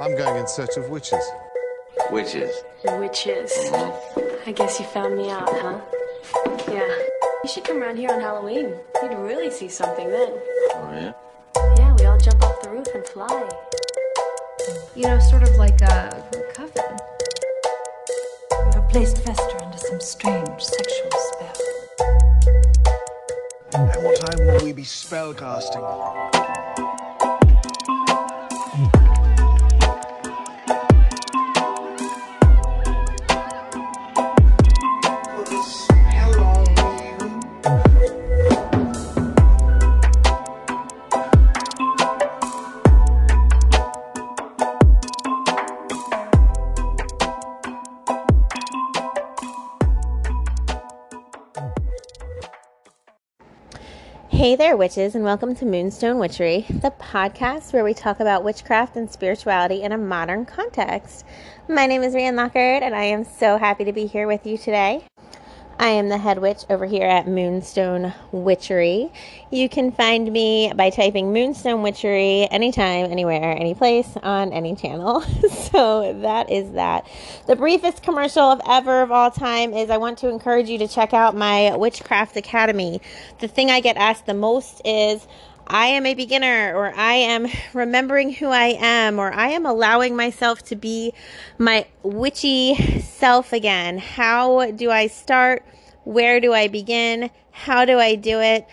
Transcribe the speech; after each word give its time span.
I'm 0.00 0.16
going 0.16 0.36
in 0.36 0.48
search 0.48 0.76
of 0.76 0.88
witches. 0.88 1.24
Witches. 2.10 2.64
Witches. 2.84 3.52
I 4.46 4.52
guess 4.52 4.80
you 4.80 4.86
found 4.86 5.16
me 5.16 5.30
out, 5.30 5.48
huh? 5.48 5.80
Yeah. 6.68 6.88
You 7.44 7.48
should 7.48 7.64
come 7.64 7.82
around 7.82 7.96
here 7.96 8.10
on 8.10 8.20
Halloween. 8.20 8.74
You'd 9.02 9.14
really 9.14 9.50
see 9.50 9.68
something 9.68 10.08
then. 10.08 10.28
Oh, 10.74 10.90
yeah? 10.92 11.12
Yeah, 11.76 11.94
we 11.98 12.04
all 12.06 12.18
jump 12.18 12.42
off 12.42 12.60
the 12.62 12.70
roof 12.70 12.86
and 12.94 13.06
fly. 13.06 13.48
You 14.94 15.06
know, 15.06 15.18
sort 15.18 15.42
of 15.42 15.56
like 15.56 15.80
a 15.82 16.10
coven. 16.54 16.96
You 18.50 18.72
have 18.74 18.88
placed 18.88 19.18
Fester 19.18 19.64
under 19.64 19.78
some 19.78 20.00
strange 20.00 20.62
sexual 20.62 21.10
spell. 21.10 21.56
And 23.74 24.04
what 24.04 24.20
time 24.20 24.46
will 24.46 24.64
we 24.64 24.72
be 24.72 24.82
spellcasting? 24.82 26.51
Hey 54.42 54.56
there, 54.56 54.76
witches, 54.76 55.14
and 55.14 55.22
welcome 55.22 55.54
to 55.54 55.64
Moonstone 55.64 56.18
Witchery, 56.18 56.66
the 56.68 56.90
podcast 56.90 57.72
where 57.72 57.84
we 57.84 57.94
talk 57.94 58.18
about 58.18 58.42
witchcraft 58.42 58.96
and 58.96 59.08
spirituality 59.08 59.82
in 59.82 59.92
a 59.92 59.96
modern 59.96 60.46
context. 60.46 61.24
My 61.68 61.86
name 61.86 62.02
is 62.02 62.12
Rian 62.12 62.34
Lockard, 62.34 62.82
and 62.82 62.92
I 62.92 63.04
am 63.04 63.22
so 63.22 63.56
happy 63.56 63.84
to 63.84 63.92
be 63.92 64.06
here 64.06 64.26
with 64.26 64.44
you 64.44 64.58
today. 64.58 65.06
I 65.82 65.88
am 65.88 66.08
the 66.08 66.18
head 66.18 66.38
witch 66.38 66.58
over 66.70 66.86
here 66.86 67.08
at 67.08 67.26
Moonstone 67.26 68.14
Witchery. 68.30 69.10
You 69.50 69.68
can 69.68 69.90
find 69.90 70.32
me 70.32 70.72
by 70.76 70.90
typing 70.90 71.32
Moonstone 71.32 71.82
Witchery 71.82 72.46
anytime, 72.52 73.10
anywhere, 73.10 73.56
any 73.58 73.74
place 73.74 74.16
on 74.22 74.52
any 74.52 74.76
channel. 74.76 75.22
so 75.72 76.20
that 76.20 76.52
is 76.52 76.70
that. 76.74 77.04
The 77.48 77.56
briefest 77.56 78.04
commercial 78.04 78.44
of 78.44 78.60
ever 78.64 79.02
of 79.02 79.10
all 79.10 79.32
time 79.32 79.74
is 79.74 79.90
I 79.90 79.96
want 79.96 80.18
to 80.18 80.28
encourage 80.28 80.68
you 80.68 80.78
to 80.78 80.86
check 80.86 81.12
out 81.12 81.34
my 81.34 81.74
Witchcraft 81.74 82.36
Academy. 82.36 83.00
The 83.40 83.48
thing 83.48 83.72
I 83.72 83.80
get 83.80 83.96
asked 83.96 84.26
the 84.26 84.34
most 84.34 84.82
is 84.84 85.26
I 85.66 85.86
am 85.86 86.06
a 86.06 86.14
beginner, 86.14 86.76
or 86.76 86.94
I 86.94 87.14
am 87.14 87.48
remembering 87.72 88.32
who 88.32 88.46
I 88.46 88.76
am, 88.78 89.18
or 89.18 89.32
I 89.32 89.48
am 89.48 89.66
allowing 89.66 90.14
myself 90.14 90.62
to 90.66 90.76
be 90.76 91.12
my 91.58 91.86
witchy 92.04 93.00
self 93.00 93.52
again. 93.52 93.98
How 93.98 94.70
do 94.70 94.88
I 94.88 95.08
start? 95.08 95.64
Where 96.04 96.40
do 96.40 96.52
I 96.52 96.68
begin? 96.68 97.30
How 97.52 97.84
do 97.84 97.98
I 97.98 98.16
do 98.16 98.40
it? 98.40 98.66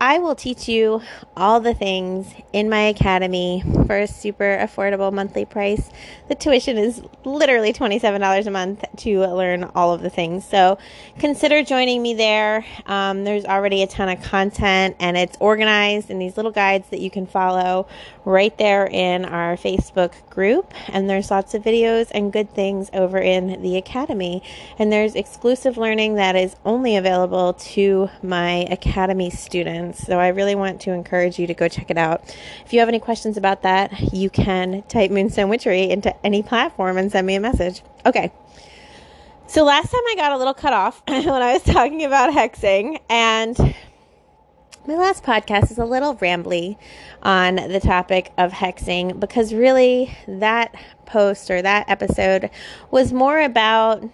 I 0.00 0.18
will 0.18 0.34
teach 0.34 0.68
you 0.68 1.00
all 1.36 1.60
the 1.60 1.72
things 1.72 2.34
in 2.52 2.68
my 2.68 2.80
academy 2.82 3.62
for 3.86 4.00
a 4.00 4.06
super 4.06 4.58
affordable 4.60 5.12
monthly 5.12 5.46
price. 5.46 5.88
The 6.28 6.34
tuition 6.34 6.76
is 6.76 7.00
literally 7.24 7.72
$27 7.72 8.46
a 8.46 8.50
month 8.50 8.84
to 8.98 9.20
learn 9.20 9.64
all 9.74 9.94
of 9.94 10.02
the 10.02 10.10
things. 10.10 10.44
So 10.44 10.78
consider 11.18 11.62
joining 11.62 12.02
me 12.02 12.12
there. 12.12 12.66
Um, 12.86 13.24
there's 13.24 13.44
already 13.44 13.82
a 13.82 13.86
ton 13.86 14.08
of 14.08 14.20
content 14.20 14.96
and 14.98 15.16
it's 15.16 15.38
organized 15.40 16.10
in 16.10 16.18
these 16.18 16.36
little 16.36 16.52
guides 16.52 16.88
that 16.90 17.00
you 17.00 17.10
can 17.10 17.26
follow 17.26 17.86
right 18.24 18.56
there 18.58 18.86
in 18.86 19.24
our 19.24 19.56
Facebook 19.56 20.12
group. 20.30 20.72
And 20.88 21.08
there's 21.08 21.30
lots 21.30 21.54
of 21.54 21.62
videos 21.62 22.10
and 22.12 22.32
good 22.32 22.50
things 22.54 22.90
over 22.92 23.18
in 23.18 23.60
the 23.62 23.76
academy. 23.76 24.42
And 24.78 24.92
there's 24.92 25.14
exclusive 25.14 25.76
learning 25.76 26.14
that 26.14 26.36
is 26.36 26.56
only 26.64 26.96
available 26.96 27.54
to 27.54 28.08
my 28.22 28.66
academy 28.70 29.30
students. 29.30 30.04
So 30.06 30.18
I 30.18 30.28
really 30.28 30.54
want 30.54 30.80
to 30.82 30.92
encourage 30.92 31.38
you 31.38 31.46
to 31.46 31.54
go 31.54 31.68
check 31.68 31.90
it 31.90 31.98
out. 31.98 32.34
If 32.64 32.72
you 32.72 32.78
have 32.80 32.88
any 32.88 33.00
questions 33.00 33.36
about 33.36 33.62
that, 33.62 34.12
you 34.12 34.30
can 34.30 34.82
type 34.88 35.10
Moonstone 35.10 35.48
Witchery 35.48 35.90
into 35.90 36.14
any 36.24 36.42
platform 36.42 36.96
and 36.96 37.10
send 37.12 37.26
me 37.26 37.34
a 37.34 37.40
message. 37.40 37.82
Okay. 38.06 38.32
So 39.46 39.62
last 39.62 39.90
time 39.90 40.00
I 40.08 40.14
got 40.16 40.32
a 40.32 40.38
little 40.38 40.54
cut 40.54 40.72
off 40.72 41.02
when 41.08 41.28
I 41.28 41.52
was 41.52 41.62
talking 41.62 42.04
about 42.04 42.32
hexing, 42.32 42.98
and 43.10 43.74
my 44.86 44.96
last 44.96 45.22
podcast 45.24 45.70
is 45.70 45.78
a 45.78 45.84
little 45.84 46.14
rambly 46.16 46.76
on 47.22 47.54
the 47.56 47.80
topic 47.80 48.30
of 48.36 48.52
hexing 48.52 49.18
because 49.18 49.54
really 49.54 50.14
that 50.28 50.74
post 51.06 51.50
or 51.50 51.62
that 51.62 51.88
episode 51.88 52.50
was 52.90 53.10
more 53.10 53.40
about 53.40 54.04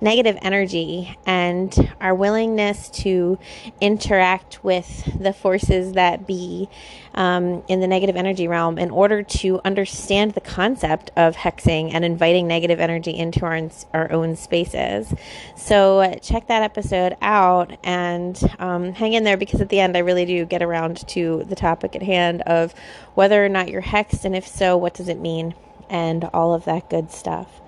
negative 0.00 0.38
energy 0.42 1.16
and 1.26 1.92
our 2.00 2.14
willingness 2.14 2.88
to 2.90 3.38
interact 3.80 4.62
with 4.62 5.18
the 5.20 5.32
forces 5.32 5.92
that 5.94 6.26
be 6.26 6.68
um, 7.14 7.64
in 7.68 7.80
the 7.80 7.86
negative 7.86 8.16
energy 8.16 8.46
realm 8.46 8.78
in 8.78 8.90
order 8.90 9.22
to 9.22 9.60
understand 9.64 10.34
the 10.34 10.40
concept 10.40 11.10
of 11.16 11.34
hexing 11.34 11.92
and 11.92 12.04
inviting 12.04 12.46
negative 12.46 12.78
energy 12.78 13.10
into 13.10 13.44
our, 13.44 13.60
our 13.92 14.12
own 14.12 14.36
spaces. 14.36 15.12
So, 15.56 16.16
check 16.22 16.46
that 16.46 16.62
episode 16.62 17.16
out 17.20 17.76
and 17.82 18.40
um, 18.58 18.92
hang 18.92 19.14
in 19.14 19.24
there 19.24 19.36
because 19.36 19.60
at 19.60 19.68
the 19.68 19.80
end, 19.80 19.96
I 19.96 20.00
really 20.00 20.24
do 20.24 20.44
get 20.44 20.62
around 20.62 21.06
to 21.08 21.44
the 21.48 21.56
topic 21.56 21.96
at 21.96 22.02
hand 22.02 22.42
of 22.42 22.74
whether 23.14 23.44
or 23.44 23.48
not 23.48 23.68
you're 23.68 23.82
hexed, 23.82 24.24
and 24.24 24.36
if 24.36 24.46
so, 24.46 24.76
what 24.76 24.94
does 24.94 25.08
it 25.08 25.18
mean, 25.18 25.54
and 25.90 26.24
all 26.32 26.54
of 26.54 26.64
that 26.66 26.88
good 26.88 27.10
stuff. 27.10 27.60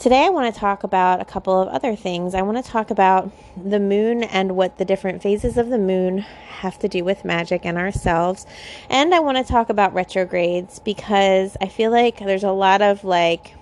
Today, 0.00 0.24
I 0.24 0.30
want 0.30 0.54
to 0.54 0.58
talk 0.58 0.82
about 0.82 1.20
a 1.20 1.26
couple 1.26 1.60
of 1.60 1.68
other 1.68 1.94
things. 1.94 2.34
I 2.34 2.40
want 2.40 2.56
to 2.56 2.70
talk 2.70 2.90
about 2.90 3.30
the 3.54 3.78
moon 3.78 4.22
and 4.22 4.56
what 4.56 4.78
the 4.78 4.86
different 4.86 5.20
phases 5.20 5.58
of 5.58 5.68
the 5.68 5.76
moon 5.76 6.20
have 6.60 6.78
to 6.78 6.88
do 6.88 7.04
with 7.04 7.22
magic 7.22 7.66
and 7.66 7.76
ourselves. 7.76 8.46
And 8.88 9.14
I 9.14 9.20
want 9.20 9.36
to 9.36 9.44
talk 9.44 9.68
about 9.68 9.92
retrogrades 9.92 10.78
because 10.78 11.54
I 11.60 11.68
feel 11.68 11.90
like 11.90 12.18
there's 12.18 12.44
a 12.44 12.50
lot 12.50 12.80
of 12.80 13.04
like 13.04 13.52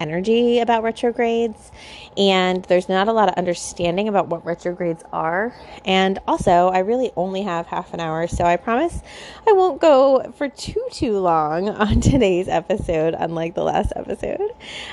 energy 0.00 0.58
about 0.58 0.82
retrogrades 0.82 1.70
and 2.16 2.64
there's 2.64 2.88
not 2.88 3.08
a 3.08 3.12
lot 3.12 3.28
of 3.28 3.34
understanding 3.36 4.08
about 4.08 4.28
what 4.28 4.44
retrogrades 4.44 5.02
are. 5.12 5.54
And 5.84 6.18
also, 6.26 6.68
I 6.68 6.80
really 6.80 7.12
only 7.16 7.42
have 7.42 7.66
half 7.66 7.94
an 7.94 8.00
hour, 8.00 8.26
so 8.26 8.44
I 8.44 8.56
promise 8.56 9.00
I 9.46 9.52
won't 9.52 9.80
go 9.80 10.32
for 10.36 10.48
too 10.48 10.86
too 10.90 11.18
long 11.18 11.68
on 11.68 12.00
today's 12.00 12.48
episode 12.48 13.14
unlike 13.18 13.54
the 13.54 13.64
last 13.64 13.92
episode. 13.94 14.50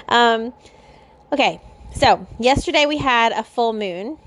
Um 0.07 0.53
okay. 1.31 1.61
So, 1.95 2.27
yesterday 2.39 2.85
we 2.85 2.97
had 2.97 3.31
a 3.31 3.43
full 3.43 3.71
moon 3.71 4.17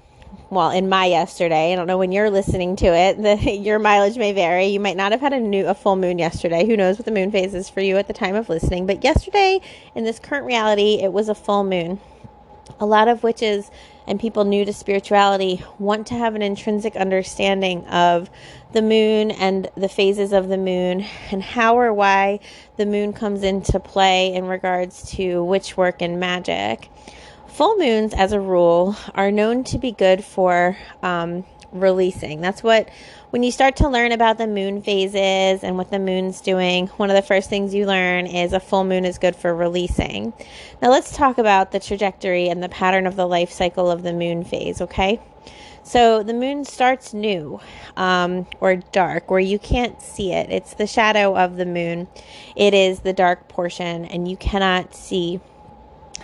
well, 0.50 0.70
in 0.70 0.88
my 0.88 1.04
yesterday, 1.04 1.72
I 1.72 1.76
don't 1.76 1.86
know 1.86 1.98
when 1.98 2.12
you're 2.12 2.30
listening 2.30 2.76
to 2.76 2.86
it. 2.86 3.18
The, 3.28 3.50
your 3.52 3.78
mileage 3.78 4.16
may 4.16 4.32
vary. 4.32 4.66
You 4.66 4.80
might 4.80 4.96
not 4.96 5.12
have 5.12 5.20
had 5.20 5.34
a 5.34 5.40
new 5.40 5.66
a 5.66 5.74
full 5.74 5.96
moon 5.96 6.18
yesterday. 6.18 6.66
Who 6.66 6.76
knows 6.76 6.96
what 6.96 7.04
the 7.04 7.10
moon 7.10 7.30
phase 7.30 7.54
is 7.54 7.68
for 7.68 7.80
you 7.80 7.96
at 7.98 8.06
the 8.06 8.14
time 8.14 8.34
of 8.34 8.48
listening? 8.48 8.86
But 8.86 9.04
yesterday, 9.04 9.60
in 9.94 10.04
this 10.04 10.18
current 10.18 10.46
reality, 10.46 11.00
it 11.02 11.12
was 11.12 11.28
a 11.28 11.34
full 11.34 11.64
moon. 11.64 12.00
A 12.80 12.86
lot 12.86 13.08
of 13.08 13.22
witches 13.22 13.70
and 14.06 14.18
people 14.18 14.44
new 14.44 14.64
to 14.64 14.72
spirituality 14.72 15.62
want 15.78 16.06
to 16.06 16.14
have 16.14 16.34
an 16.34 16.40
intrinsic 16.40 16.96
understanding 16.96 17.86
of 17.86 18.30
the 18.72 18.80
moon 18.80 19.30
and 19.30 19.70
the 19.76 19.88
phases 19.88 20.32
of 20.32 20.48
the 20.48 20.56
moon 20.56 21.04
and 21.30 21.42
how 21.42 21.78
or 21.78 21.92
why 21.92 22.40
the 22.78 22.86
moon 22.86 23.12
comes 23.12 23.42
into 23.42 23.78
play 23.78 24.32
in 24.32 24.46
regards 24.46 25.10
to 25.10 25.44
witch 25.44 25.76
work 25.76 26.00
and 26.00 26.18
magic. 26.18 26.88
Full 27.58 27.74
moons, 27.74 28.14
as 28.14 28.30
a 28.30 28.38
rule, 28.38 28.94
are 29.16 29.32
known 29.32 29.64
to 29.64 29.78
be 29.78 29.90
good 29.90 30.22
for 30.22 30.78
um, 31.02 31.44
releasing. 31.72 32.40
That's 32.40 32.62
what, 32.62 32.88
when 33.30 33.42
you 33.42 33.50
start 33.50 33.74
to 33.78 33.88
learn 33.88 34.12
about 34.12 34.38
the 34.38 34.46
moon 34.46 34.80
phases 34.80 35.64
and 35.64 35.76
what 35.76 35.90
the 35.90 35.98
moon's 35.98 36.40
doing, 36.40 36.86
one 36.98 37.10
of 37.10 37.16
the 37.16 37.22
first 37.22 37.50
things 37.50 37.74
you 37.74 37.84
learn 37.84 38.28
is 38.28 38.52
a 38.52 38.60
full 38.60 38.84
moon 38.84 39.04
is 39.04 39.18
good 39.18 39.34
for 39.34 39.52
releasing. 39.52 40.32
Now, 40.80 40.90
let's 40.90 41.16
talk 41.16 41.38
about 41.38 41.72
the 41.72 41.80
trajectory 41.80 42.48
and 42.48 42.62
the 42.62 42.68
pattern 42.68 43.08
of 43.08 43.16
the 43.16 43.26
life 43.26 43.50
cycle 43.50 43.90
of 43.90 44.04
the 44.04 44.12
moon 44.12 44.44
phase, 44.44 44.80
okay? 44.80 45.20
So 45.82 46.22
the 46.22 46.34
moon 46.34 46.64
starts 46.64 47.12
new 47.12 47.58
um, 47.96 48.46
or 48.60 48.76
dark, 48.76 49.32
where 49.32 49.40
you 49.40 49.58
can't 49.58 50.00
see 50.00 50.32
it. 50.32 50.48
It's 50.52 50.74
the 50.74 50.86
shadow 50.86 51.36
of 51.36 51.56
the 51.56 51.66
moon. 51.66 52.06
It 52.54 52.72
is 52.72 53.00
the 53.00 53.12
dark 53.12 53.48
portion, 53.48 54.04
and 54.04 54.28
you 54.28 54.36
cannot 54.36 54.94
see 54.94 55.40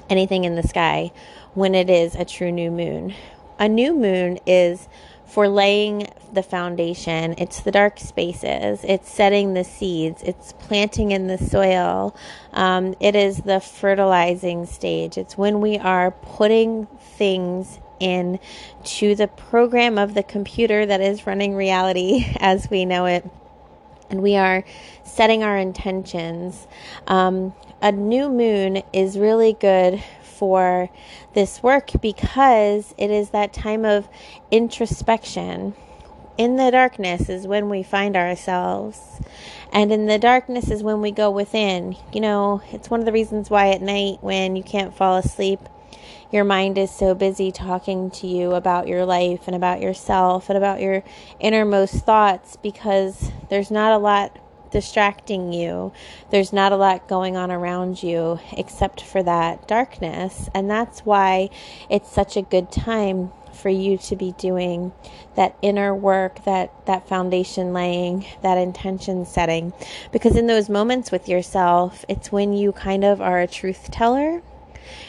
anything 0.09 0.45
in 0.45 0.55
the 0.57 0.63
sky 0.63 1.13
when 1.55 1.75
it 1.75 1.89
is 1.89 2.15
a 2.15 2.25
true 2.25 2.53
new 2.53 2.71
moon. 2.71 3.15
A 3.59 3.69
new 3.69 3.95
moon 3.95 4.39
is 4.47 4.89
for 5.27 5.49
laying 5.49 6.09
the 6.33 6.43
foundation. 6.43 7.35
It's 7.39 7.61
the 7.61 7.71
dark 7.71 7.99
spaces. 7.99 8.85
It's 8.85 9.11
setting 9.11 9.55
the 9.55 9.65
seeds. 9.65 10.23
It's 10.23 10.53
planting 10.53 11.13
in 11.13 11.29
the 11.29 11.39
soil. 11.39 12.15
Um, 12.53 12.95
it 13.01 13.17
is 13.17 13.39
the 13.39 13.61
fertilizing 13.61 14.67
stage. 14.67 15.17
It's 15.17 15.39
when 15.39 15.61
we 15.61 15.79
are 15.79 16.11
putting 16.11 16.87
things 17.01 17.81
in 18.01 18.39
to 18.85 19.15
the 19.15 19.29
program 19.29 19.99
of 19.99 20.15
the 20.15 20.23
computer 20.23 20.85
that 20.85 21.01
is 21.01 21.27
running 21.27 21.55
reality 21.55 22.27
as 22.39 22.69
we 22.71 22.85
know 22.85 23.07
it 23.07 23.29
and 24.11 24.23
we 24.23 24.37
are 24.37 24.65
setting 25.05 25.43
our 25.43 25.57
intentions. 25.57 26.67
Um, 27.07 27.55
a 27.83 27.93
new 27.93 28.29
moon 28.29 28.83
is 28.93 29.19
really 29.19 29.53
good 29.53 30.03
for 30.23 30.91
this 31.35 31.63
work 31.63 31.91
because 32.01 32.95
it 32.99 33.11
is 33.11 33.31
that 33.31 33.53
time 33.53 33.85
of 33.85 34.09
introspection. 34.51 35.75
In 36.37 36.57
the 36.57 36.71
darkness 36.71 37.29
is 37.29 37.47
when 37.47 37.69
we 37.69 37.83
find 37.83 38.17
ourselves. 38.17 38.99
And 39.73 39.93
in 39.93 40.07
the 40.07 40.19
darkness 40.19 40.71
is 40.71 40.83
when 40.83 41.01
we 41.01 41.13
go 41.13 41.31
within. 41.31 41.97
You 42.13 42.21
know, 42.21 42.63
it's 42.73 42.91
one 42.91 43.01
of 43.01 43.07
the 43.07 43.13
reasons 43.13 43.51
why 43.51 43.71
at 43.71 43.83
night 43.83 44.19
when 44.21 44.57
you 44.57 44.63
can't 44.63 44.97
fall 44.97 45.17
asleep, 45.17 45.61
your 46.31 46.45
mind 46.45 46.79
is 46.79 46.91
so 46.91 47.15
busy 47.15 47.53
talking 47.53 48.11
to 48.11 48.27
you 48.27 48.53
about 48.53 48.89
your 48.89 49.05
life 49.05 49.47
and 49.47 49.55
about 49.55 49.81
yourself 49.81 50.49
and 50.49 50.57
about 50.57 50.81
your 50.81 51.03
innermost 51.41 52.05
thoughts 52.05 52.57
because 52.63 53.31
there's 53.51 53.71
not 53.71 53.93
a 53.93 53.99
lot 53.99 54.39
distracting 54.75 55.53
you. 55.53 55.93
There's 56.31 56.53
not 56.53 56.73
a 56.73 56.77
lot 56.77 57.09
going 57.09 57.37
on 57.37 57.53
around 57.53 58.03
you 58.03 58.41
except 58.57 59.01
for 59.01 59.23
that 59.23 59.69
darkness. 59.69 60.49
And 60.53 60.69
that's 60.69 61.01
why 61.01 61.51
it's 61.89 62.11
such 62.11 62.37
a 62.37 62.43
good 62.43 62.73
time 62.73 63.31
for 63.55 63.69
you 63.69 63.97
to 63.97 64.17
be 64.17 64.33
doing 64.33 64.93
that 65.37 65.57
inner 65.63 65.95
work, 65.95 66.45
that 66.45 66.73
that 66.87 67.09
foundation 67.09 67.73
laying, 67.73 68.27
that 68.43 68.59
intention 68.59 69.25
setting. 69.25 69.73
Because 70.11 70.37
in 70.37 70.49
those 70.49 70.69
moments 70.69 71.13
with 71.13 71.29
yourself, 71.29 72.05
it's 72.09 72.33
when 72.33 72.53
you 72.53 72.73
kind 72.73 73.05
of 73.05 73.21
are 73.21 73.41
a 73.41 73.47
truth 73.47 73.91
teller. 73.93 74.43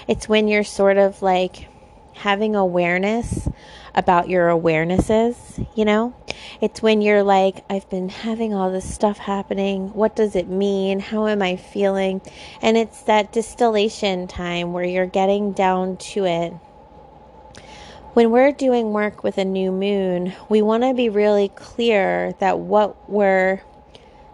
It's 0.08 0.30
when 0.30 0.48
you're 0.48 0.64
sort 0.64 0.98
of 0.98 1.22
like 1.22 1.68
having 2.14 2.56
awareness 2.56 3.48
about 3.94 4.30
your 4.30 4.50
awarenesses, 4.50 5.68
you 5.76 5.86
know? 5.86 6.14
It's 6.62 6.82
when 6.82 7.02
you're 7.02 7.24
like, 7.24 7.64
I've 7.70 7.90
been 7.90 8.10
having 8.10 8.54
all 8.54 8.72
this 8.72 8.92
stuff 8.94 9.18
happening. 9.18 9.94
What 9.94 10.16
does 10.16 10.36
it 10.36 10.48
mean? 10.48 11.00
How 11.00 11.28
am 11.28 11.42
I 11.42 11.56
feeling? 11.56 12.22
And 12.62 12.78
it's 12.78 13.02
that 13.04 13.32
distillation 13.32 14.28
time 14.28 14.74
where 14.74 14.84
you're 14.84 15.06
getting 15.06 15.54
down 15.54 15.98
to 15.98 16.26
it. 16.26 16.54
When 18.14 18.32
we're 18.32 18.54
doing 18.54 18.94
work 18.94 19.24
with 19.24 19.38
a 19.38 19.46
new 19.46 19.72
moon, 19.72 20.34
we 20.48 20.62
want 20.62 20.84
to 20.84 20.94
be 20.94 21.10
really 21.10 21.50
clear 21.50 22.34
that 22.40 22.60
what 22.60 23.10
we're 23.10 23.62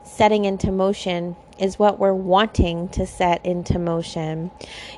setting 0.04 0.46
into 0.46 0.72
motion 0.72 1.36
is 1.62 1.78
what 1.80 2.00
we're 2.00 2.14
wanting 2.14 2.90
to 2.90 3.06
set 3.06 3.46
into 3.46 3.80
motion. 3.80 4.52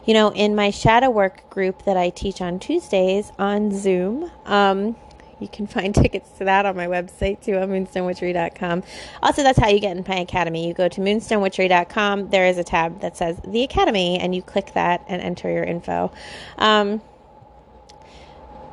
You 0.06 0.14
know, 0.14 0.32
in 0.34 0.56
my 0.56 0.72
shadow 0.72 1.10
work 1.10 1.50
group 1.50 1.84
that 1.84 1.98
I 1.98 2.10
teach 2.10 2.42
on 2.42 2.58
Tuesdays 2.60 3.32
on 3.38 3.72
Zoom, 3.72 4.32
um, 4.46 4.96
you 5.40 5.50
can 5.50 5.68
find 5.76 5.94
tickets 5.94 6.30
to 6.38 6.46
that 6.46 6.66
on 6.66 6.76
my 6.76 6.88
website 6.88 7.44
too 7.44 7.56
at 7.56 7.68
moonstonewitchery.com. 7.68 8.84
Also, 9.22 9.44
that's 9.44 9.60
how 9.60 9.68
you 9.68 9.80
get 9.80 9.98
in 9.98 10.06
my 10.08 10.16
academy. 10.16 10.68
You 10.68 10.74
go 10.74 10.88
to 10.88 11.02
moonstonewitchery.com. 11.02 12.30
There 12.30 12.48
is 12.48 12.58
a 12.58 12.64
tab 12.64 13.02
that 13.02 13.18
says 13.18 13.40
the 13.46 13.64
academy, 13.64 14.18
and 14.20 14.34
you 14.34 14.42
click 14.42 14.74
that 14.74 15.04
and 15.08 15.22
enter 15.22 15.52
your 15.52 15.66
info. 15.66 16.12
Um, 16.58 17.02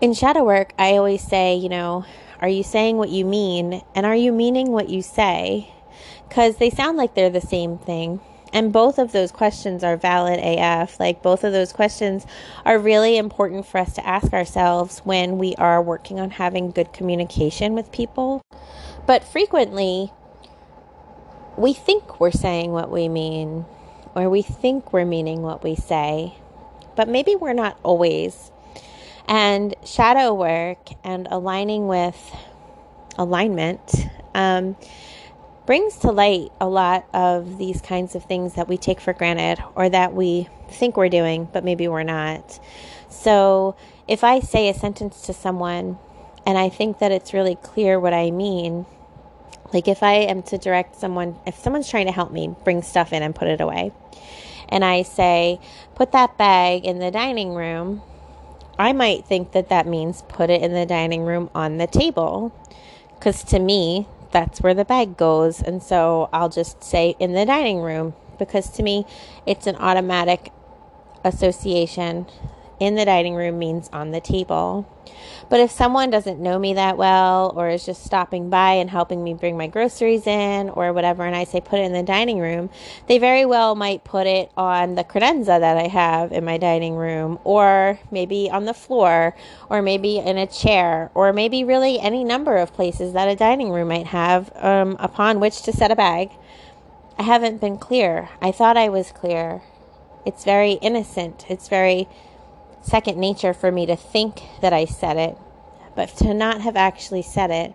in 0.01 0.15
shadow 0.15 0.45
work, 0.45 0.73
I 0.79 0.93
always 0.93 1.23
say, 1.23 1.57
you 1.57 1.69
know, 1.69 2.07
are 2.41 2.49
you 2.49 2.63
saying 2.63 2.97
what 2.97 3.11
you 3.11 3.25
mean? 3.27 3.83
And 3.95 4.07
are 4.07 4.17
you 4.17 4.33
meaning 4.33 4.71
what 4.71 4.89
you 4.89 5.03
say? 5.03 5.75
Because 6.31 6.56
they 6.59 6.71
sound 6.71 6.97
like 6.97 7.15
they're 7.15 7.29
the 7.29 7.41
same 7.41 7.77
thing. 7.77 8.21
And 8.53 8.73
both 8.73 8.99
of 8.99 9.11
those 9.11 9.32
questions 9.32 9.82
are 9.82 9.97
valid 9.97 10.38
AF. 10.41 10.99
Like, 11.00 11.23
both 11.23 11.43
of 11.43 11.53
those 11.53 11.73
questions 11.73 12.25
are 12.65 12.79
really 12.79 13.17
important 13.17 13.67
for 13.67 13.79
us 13.79 13.94
to 13.94 14.06
ask 14.06 14.32
ourselves 14.32 15.00
when 15.00 15.38
we 15.38 15.56
are 15.56 15.82
working 15.82 16.21
on 16.21 16.31
having 16.31 16.71
good 16.71 16.93
communication 16.93 17.75
with 17.75 17.91
people. 17.91 18.43
But 19.06 19.25
frequently, 19.25 20.12
we 21.56 21.73
think 21.73 22.21
we're 22.21 22.31
saying 22.31 22.71
what 22.71 22.91
we 22.91 23.09
mean, 23.09 23.65
or 24.15 24.31
we 24.31 24.43
think 24.43 24.93
we're 24.93 25.05
meaning 25.05 25.43
what 25.43 25.65
we 25.65 25.75
say, 25.75 26.35
but 26.94 27.09
maybe 27.09 27.35
we're 27.35 27.55
not 27.55 27.77
always. 27.82 28.53
And 29.27 29.75
shadow 29.85 30.32
work 30.32 30.91
and 31.03 31.27
aligning 31.29 31.88
with 31.88 32.37
alignment. 33.19 33.94
Um, 34.32 34.77
brings 35.70 35.99
to 35.99 36.11
light 36.11 36.50
a 36.61 36.67
lot 36.67 37.06
of 37.14 37.56
these 37.56 37.81
kinds 37.81 38.17
of 38.17 38.25
things 38.25 38.55
that 38.55 38.67
we 38.67 38.76
take 38.76 39.00
for 39.00 39.12
granted 39.12 39.62
or 39.76 39.88
that 39.88 40.12
we 40.12 40.49
think 40.69 40.96
we're 40.96 41.08
doing, 41.08 41.49
but 41.52 41.62
maybe 41.62 41.87
we're 41.87 42.02
not. 42.02 42.58
So 43.08 43.76
if 44.08 44.25
I 44.25 44.40
say 44.40 44.69
a 44.69 44.75
sentence 44.75 45.22
to 45.26 45.32
someone 45.32 45.96
and 46.44 46.58
I 46.58 46.70
think 46.70 46.99
that 46.99 47.12
it's 47.12 47.32
really 47.32 47.55
clear 47.55 48.00
what 48.00 48.12
I 48.12 48.32
mean, 48.32 48.84
like 49.72 49.87
if 49.87 50.02
I 50.02 50.14
am 50.14 50.43
to 50.43 50.58
direct 50.58 50.96
someone, 50.96 51.37
if 51.46 51.55
someone's 51.55 51.88
trying 51.88 52.06
to 52.06 52.12
help 52.12 52.32
me 52.32 52.52
bring 52.64 52.82
stuff 52.82 53.12
in 53.12 53.22
and 53.22 53.32
put 53.32 53.46
it 53.46 53.61
away, 53.61 53.93
and 54.70 54.84
I 54.84 55.02
say, 55.02 55.61
put 55.94 56.11
that 56.11 56.37
bag 56.37 56.84
in 56.84 56.99
the 56.99 57.12
dining 57.12 57.55
room, 57.55 58.02
I 58.76 58.93
might 58.93 59.25
think 59.25 59.52
that 59.52 59.69
that 59.69 59.87
means 59.87 60.22
put 60.22 60.50
it 60.50 60.62
in 60.62 60.72
the 60.72 60.84
dining 60.84 61.22
room 61.22 61.49
on 61.55 61.78
the 61.78 61.87
table. 61.87 62.52
Because 63.14 63.44
to 63.44 63.61
me, 63.61 64.08
that's 64.32 64.61
where 64.61 64.75
the 64.75 64.85
bag 64.85 65.17
goes. 65.17 65.62
And 65.62 65.82
so 65.82 66.29
I'll 66.32 66.49
just 66.49 66.82
say 66.85 67.17
in 67.19 67.32
the 67.32 67.47
dining 67.47 67.81
room 67.81 68.15
because 68.38 68.71
to 68.71 68.82
me, 68.82 69.06
it's 69.47 69.67
an 69.67 69.77
automatic 69.77 70.53
association. 71.25 72.27
In 72.81 72.94
the 72.97 73.05
dining 73.05 73.35
room 73.35 73.59
means 73.59 73.91
on 73.93 74.11
the 74.11 74.21
table. 74.21 74.88
But 75.50 75.61
if 75.61 75.71
someone 75.71 76.11
doesn't 76.11 76.41
know 76.41 76.59
me 76.59 76.75
that 76.75 76.97
well 76.97 77.53
or 77.56 77.69
is 77.69 77.85
just 77.85 78.05
stopping 78.05 78.49
by 78.49 78.73
and 78.75 78.88
helping 78.88 79.23
me 79.23 79.35
bring 79.35 79.56
my 79.56 79.67
groceries 79.67 80.27
in 80.27 80.71
or 80.71 80.93
whatever, 80.93 81.25
and 81.25 81.37
I 81.37 81.44
say 81.44 81.61
put 81.61 81.81
it 81.81 81.82
in 81.82 81.93
the 81.93 82.03
dining 82.03 82.38
room, 82.38 82.71
they 83.06 83.19
very 83.19 83.44
well 83.44 83.75
might 83.75 84.05
put 84.05 84.27
it 84.27 84.50
on 84.56 84.94
the 84.94 85.05
credenza 85.05 85.61
that 85.61 85.77
I 85.77 85.88
have 85.88 86.32
in 86.32 86.44
my 86.44 86.56
dining 86.56 86.94
room 86.94 87.38
or 87.44 87.99
maybe 88.11 88.50
on 88.50 88.65
the 88.65 88.75
floor 88.75 89.37
or 89.69 89.82
maybe 89.82 90.19
in 90.19 90.38
a 90.38 90.47
chair 90.47 91.11
or 91.15 91.32
maybe 91.32 91.65
really 91.65 92.00
any 92.00 92.25
number 92.25 92.56
of 92.56 92.73
places 92.73 93.12
that 93.12 93.29
a 93.29 93.37
dining 93.37 93.71
room 93.71 93.88
might 93.88 94.06
have 94.06 94.50
um, 94.56 94.97
upon 95.00 95.41
which 95.41 95.62
to 95.62 95.73
set 95.73 95.91
a 95.91 95.97
bag. 95.97 96.31
I 97.19 97.25
haven't 97.25 97.61
been 97.61 97.77
clear. 97.77 98.31
I 98.41 98.53
thought 98.53 98.79
I 98.79 98.88
was 98.88 99.12
clear. 99.12 99.62
It's 100.25 100.44
very 100.44 100.73
innocent. 100.75 101.47
It's 101.50 101.69
very 101.69 102.09
second 102.82 103.19
nature 103.19 103.53
for 103.53 103.71
me 103.71 103.87
to 103.87 103.97
think 103.97 104.43
that 104.61 104.73
I 104.73 104.85
said 104.85 105.17
it, 105.17 105.37
but 105.94 106.09
to 106.19 106.35
not 106.35 106.61
have 106.62 106.77
actually 106.77 107.23
said 107.23 107.50
it. 107.50 107.75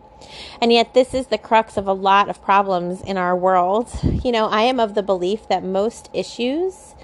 And 0.62 0.72
yet, 0.72 0.94
this 0.94 1.14
is 1.14 1.28
the 1.28 1.38
crux 1.38 1.78
of 1.78 1.88
a 1.88 1.94
lot 1.94 2.30
of 2.30 2.42
problems 2.42 3.02
in 3.02 3.18
our 3.18 3.36
world. 3.36 3.90
You 4.04 4.32
know, 4.32 4.48
I 4.48 4.62
am 4.64 4.80
of 4.80 4.96
the 4.96 5.04
belief 5.04 5.48
that 5.50 5.64
most 5.64 6.10
issues 6.14 6.96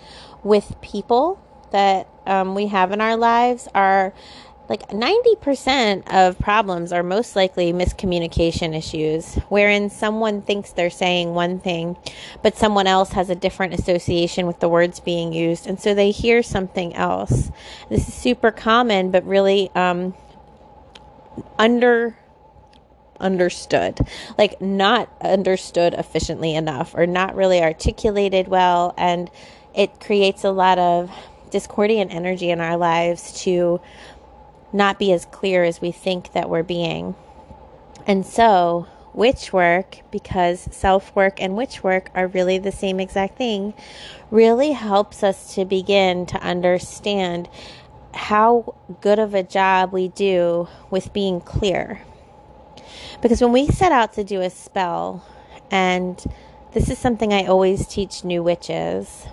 with 0.43 0.75
people 0.81 1.39
that 1.72 2.08
um, 2.25 2.55
we 2.55 2.67
have 2.67 2.91
in 2.91 3.01
our 3.01 3.15
lives 3.15 3.67
are 3.74 4.13
like 4.72 4.88
90% 4.88 6.13
of 6.13 6.40
problems 6.40 6.94
are 6.94 7.04
most 7.04 7.36
likely 7.36 7.74
miscommunication 7.74 8.74
issues, 8.74 9.36
wherein 9.50 9.90
someone 9.90 10.42
thinks 10.42 10.72
they're 10.72 10.90
saying 10.90 11.34
one 11.34 11.60
thing, 11.60 11.98
but 12.42 12.56
someone 12.56 12.88
else 12.88 13.12
has 13.12 13.30
a 13.30 13.36
different 13.36 13.74
association 13.74 14.48
with 14.48 14.62
the 14.62 14.70
words 14.70 15.01
being 15.01 15.34
used, 15.34 15.68
and 15.68 15.78
so 15.78 15.94
they 15.94 16.10
hear 16.10 16.42
something 16.42 16.96
else. 16.96 17.51
This 17.90 18.08
is 18.08 18.13
super 18.13 18.50
common, 18.50 19.12
but 19.12 19.25
really 19.25 19.70
um, 19.75 20.13
under 21.60 22.18
understood 23.20 24.00
like 24.40 24.60
not 24.62 25.08
understood 25.22 25.94
efficiently 25.94 26.56
enough 26.56 26.96
or 26.96 27.06
not 27.06 27.36
really 27.36 27.62
articulated 27.62 28.48
well 28.48 28.96
and 28.98 29.30
it 29.75 30.00
creates 30.00 30.44
a 30.44 30.50
lot 30.50 30.80
of 30.80 31.12
discordian 31.51 32.08
energy 32.10 32.50
in 32.50 32.60
our 32.60 32.78
lives 32.78 33.44
to 33.44 33.80
not 34.74 35.00
be 35.00 35.12
as 35.12 35.25
clear 35.25 35.63
as 35.63 35.82
we 35.82 35.92
think 35.92 36.34
that 36.34 36.50
we're 36.50 36.63
being. 36.63 37.16
And 38.08 38.25
so, 38.25 38.88
witch 39.13 39.54
work, 39.54 40.00
because 40.12 40.68
self 40.72 41.16
work 41.16 41.42
and 41.42 41.56
witch 41.56 41.84
work 41.84 42.10
are 42.16 42.28
really 42.28 42.58
the 42.58 42.72
same 42.72 43.00
exact 43.00 43.38
thing, 43.38 43.74
really 44.30 44.72
helps 44.72 45.24
us 45.24 45.56
to 45.56 45.66
begin 45.66 46.25
to 46.28 46.42
understand 46.42 47.50
how 48.13 48.75
good 49.01 49.20
of 49.20 49.34
a 49.34 49.44
job 49.44 49.94
we 49.94 50.10
do 50.10 50.68
with 50.90 51.13
being 51.13 51.42
clear. 51.42 52.01
Because 53.22 53.42
when 53.42 53.51
we 53.51 53.68
set 53.68 53.92
out 53.92 54.13
to 54.13 54.24
do 54.24 54.42
a 54.42 54.50
spell, 54.50 55.25
and 55.70 56.22
this 56.74 56.90
is 56.90 56.98
something 56.98 57.34
I 57.34 57.46
always 57.46 57.88
teach 57.88 58.24
new 58.24 58.44
witches 58.44 59.28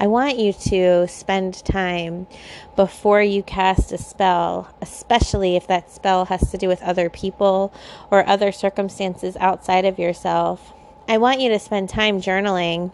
I 0.00 0.06
want 0.06 0.38
you 0.38 0.52
to 0.52 1.08
spend 1.08 1.64
time 1.64 2.28
before 2.76 3.20
you 3.20 3.42
cast 3.42 3.90
a 3.90 3.98
spell, 3.98 4.72
especially 4.80 5.56
if 5.56 5.66
that 5.66 5.90
spell 5.90 6.26
has 6.26 6.52
to 6.52 6.56
do 6.56 6.68
with 6.68 6.80
other 6.82 7.10
people 7.10 7.74
or 8.08 8.24
other 8.24 8.52
circumstances 8.52 9.36
outside 9.40 9.84
of 9.84 9.98
yourself. 9.98 10.72
I 11.08 11.18
want 11.18 11.40
you 11.40 11.48
to 11.48 11.58
spend 11.58 11.88
time 11.88 12.20
journaling 12.20 12.92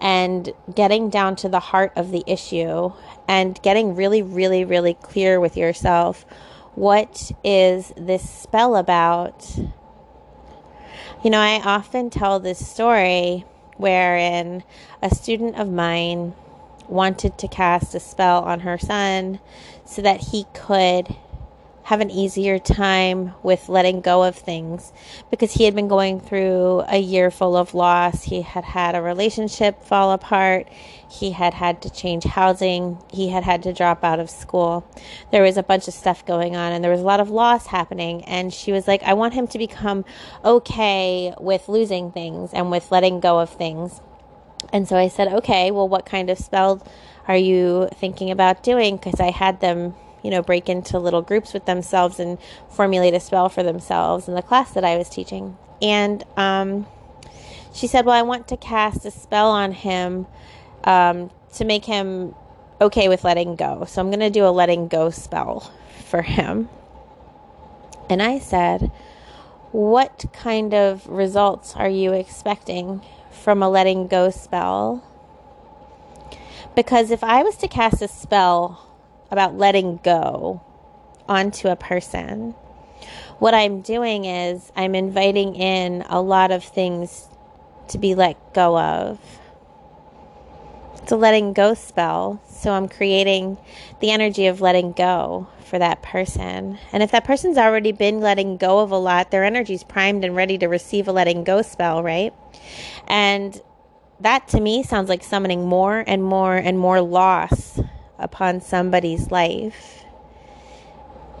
and 0.00 0.52
getting 0.74 1.08
down 1.08 1.36
to 1.36 1.48
the 1.48 1.60
heart 1.60 1.92
of 1.94 2.10
the 2.10 2.24
issue 2.26 2.92
and 3.28 3.62
getting 3.62 3.94
really, 3.94 4.22
really, 4.22 4.64
really 4.64 4.94
clear 4.94 5.38
with 5.38 5.56
yourself. 5.56 6.26
What 6.74 7.30
is 7.44 7.92
this 7.96 8.28
spell 8.28 8.74
about? 8.74 9.56
You 11.22 11.30
know, 11.30 11.38
I 11.38 11.60
often 11.64 12.10
tell 12.10 12.40
this 12.40 12.66
story 12.66 13.44
wherein 13.76 14.62
a 15.02 15.14
student 15.14 15.56
of 15.58 15.70
mine 15.70 16.34
wanted 16.88 17.38
to 17.38 17.48
cast 17.48 17.94
a 17.94 18.00
spell 18.00 18.42
on 18.44 18.60
her 18.60 18.78
son 18.78 19.40
so 19.84 20.02
that 20.02 20.20
he 20.20 20.44
could 20.54 21.14
have 21.84 22.00
an 22.00 22.10
easier 22.10 22.58
time 22.58 23.34
with 23.42 23.68
letting 23.68 24.00
go 24.00 24.24
of 24.24 24.34
things 24.34 24.90
because 25.30 25.52
he 25.52 25.64
had 25.64 25.74
been 25.74 25.86
going 25.86 26.18
through 26.18 26.82
a 26.88 26.96
year 26.96 27.30
full 27.30 27.56
of 27.56 27.74
loss. 27.74 28.24
He 28.24 28.40
had 28.40 28.64
had 28.64 28.94
a 28.94 29.02
relationship 29.02 29.82
fall 29.84 30.12
apart. 30.12 30.66
He 31.10 31.32
had 31.32 31.52
had 31.52 31.82
to 31.82 31.90
change 31.90 32.24
housing. 32.24 32.96
He 33.12 33.28
had 33.28 33.44
had 33.44 33.62
to 33.64 33.74
drop 33.74 34.02
out 34.02 34.18
of 34.18 34.30
school. 34.30 34.86
There 35.30 35.42
was 35.42 35.58
a 35.58 35.62
bunch 35.62 35.86
of 35.86 35.92
stuff 35.92 36.24
going 36.24 36.56
on 36.56 36.72
and 36.72 36.82
there 36.82 36.90
was 36.90 37.02
a 37.02 37.04
lot 37.04 37.20
of 37.20 37.28
loss 37.28 37.66
happening. 37.66 38.24
And 38.24 38.52
she 38.52 38.72
was 38.72 38.88
like, 38.88 39.02
I 39.02 39.12
want 39.12 39.34
him 39.34 39.46
to 39.48 39.58
become 39.58 40.06
okay 40.42 41.34
with 41.38 41.68
losing 41.68 42.12
things 42.12 42.54
and 42.54 42.70
with 42.70 42.90
letting 42.90 43.20
go 43.20 43.40
of 43.40 43.50
things. 43.50 44.00
And 44.72 44.88
so 44.88 44.96
I 44.96 45.08
said, 45.08 45.28
okay, 45.28 45.70
well, 45.70 45.86
what 45.86 46.06
kind 46.06 46.30
of 46.30 46.38
spell 46.38 46.86
are 47.28 47.36
you 47.36 47.90
thinking 47.94 48.30
about 48.30 48.62
doing? 48.62 48.96
Because 48.96 49.20
I 49.20 49.30
had 49.30 49.60
them 49.60 49.94
you 50.24 50.30
know, 50.30 50.42
break 50.42 50.70
into 50.70 50.98
little 50.98 51.20
groups 51.20 51.52
with 51.52 51.66
themselves 51.66 52.18
and 52.18 52.38
formulate 52.70 53.12
a 53.12 53.20
spell 53.20 53.50
for 53.50 53.62
themselves 53.62 54.26
in 54.26 54.34
the 54.34 54.42
class 54.42 54.72
that 54.72 54.82
I 54.82 54.96
was 54.96 55.10
teaching. 55.10 55.56
And 55.82 56.24
um, 56.38 56.86
she 57.74 57.86
said, 57.86 58.06
Well, 58.06 58.16
I 58.16 58.22
want 58.22 58.48
to 58.48 58.56
cast 58.56 59.04
a 59.04 59.10
spell 59.10 59.50
on 59.50 59.72
him 59.72 60.26
um, 60.84 61.30
to 61.54 61.66
make 61.66 61.84
him 61.84 62.34
okay 62.80 63.08
with 63.08 63.22
letting 63.22 63.54
go. 63.54 63.84
So 63.86 64.00
I'm 64.00 64.08
going 64.08 64.20
to 64.20 64.30
do 64.30 64.46
a 64.46 64.48
letting 64.48 64.88
go 64.88 65.10
spell 65.10 65.72
for 66.06 66.22
him. 66.22 66.70
And 68.08 68.22
I 68.22 68.38
said, 68.38 68.90
What 69.72 70.24
kind 70.32 70.72
of 70.72 71.06
results 71.06 71.76
are 71.76 71.88
you 71.88 72.14
expecting 72.14 73.02
from 73.30 73.62
a 73.62 73.68
letting 73.68 74.06
go 74.06 74.30
spell? 74.30 75.04
Because 76.74 77.10
if 77.10 77.22
I 77.22 77.42
was 77.42 77.56
to 77.58 77.68
cast 77.68 78.00
a 78.00 78.08
spell 78.08 78.93
about 79.34 79.58
letting 79.58 79.98
go 80.02 80.62
onto 81.28 81.68
a 81.68 81.76
person, 81.76 82.54
what 83.38 83.52
I'm 83.52 83.82
doing 83.82 84.24
is 84.24 84.72
I'm 84.76 84.94
inviting 84.94 85.56
in 85.56 86.02
a 86.08 86.22
lot 86.22 86.50
of 86.50 86.64
things 86.64 87.28
to 87.88 87.98
be 87.98 88.14
let 88.14 88.54
go 88.54 88.78
of. 88.78 89.18
It's 91.02 91.12
a 91.12 91.16
letting 91.16 91.52
go 91.52 91.74
spell. 91.74 92.40
So 92.48 92.72
I'm 92.72 92.88
creating 92.88 93.58
the 94.00 94.10
energy 94.10 94.46
of 94.46 94.62
letting 94.62 94.92
go 94.92 95.48
for 95.66 95.78
that 95.78 96.02
person. 96.02 96.78
And 96.92 97.02
if 97.02 97.10
that 97.10 97.24
person's 97.24 97.58
already 97.58 97.92
been 97.92 98.20
letting 98.20 98.56
go 98.56 98.78
of 98.78 98.90
a 98.90 98.96
lot, 98.96 99.30
their 99.30 99.44
energy's 99.44 99.84
primed 99.84 100.24
and 100.24 100.34
ready 100.34 100.56
to 100.58 100.66
receive 100.66 101.08
a 101.08 101.12
letting 101.12 101.44
go 101.44 101.60
spell, 101.60 102.02
right? 102.02 102.32
And 103.06 103.60
that 104.20 104.48
to 104.48 104.60
me 104.60 104.82
sounds 104.82 105.08
like 105.08 105.22
summoning 105.22 105.66
more 105.66 106.04
and 106.06 106.22
more 106.24 106.56
and 106.56 106.78
more 106.78 107.00
loss 107.02 107.80
upon 108.24 108.60
somebody's 108.60 109.30
life. 109.30 110.04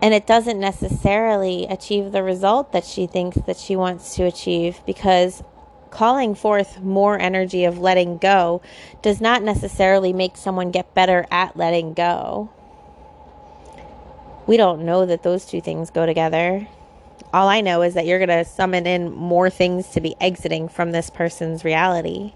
And 0.02 0.12
it 0.12 0.26
doesn't 0.26 0.60
necessarily 0.60 1.66
achieve 1.66 2.12
the 2.12 2.22
result 2.22 2.72
that 2.72 2.84
she 2.84 3.06
thinks 3.06 3.38
that 3.46 3.56
she 3.56 3.74
wants 3.74 4.14
to 4.16 4.24
achieve 4.24 4.80
because 4.86 5.42
calling 5.90 6.34
forth 6.34 6.80
more 6.82 7.18
energy 7.18 7.64
of 7.64 7.78
letting 7.78 8.18
go 8.18 8.60
does 9.00 9.20
not 9.20 9.42
necessarily 9.42 10.12
make 10.12 10.36
someone 10.36 10.70
get 10.70 10.92
better 10.92 11.24
at 11.30 11.56
letting 11.56 11.94
go. 11.94 12.50
We 14.46 14.58
don't 14.58 14.84
know 14.84 15.06
that 15.06 15.22
those 15.22 15.46
two 15.46 15.62
things 15.62 15.90
go 15.90 16.04
together. 16.04 16.66
All 17.32 17.48
I 17.48 17.62
know 17.62 17.80
is 17.82 17.94
that 17.94 18.06
you're 18.06 18.18
going 18.18 18.28
to 18.28 18.44
summon 18.44 18.86
in 18.86 19.10
more 19.10 19.48
things 19.48 19.88
to 19.90 20.00
be 20.00 20.16
exiting 20.20 20.68
from 20.68 20.92
this 20.92 21.08
person's 21.08 21.64
reality. 21.64 22.34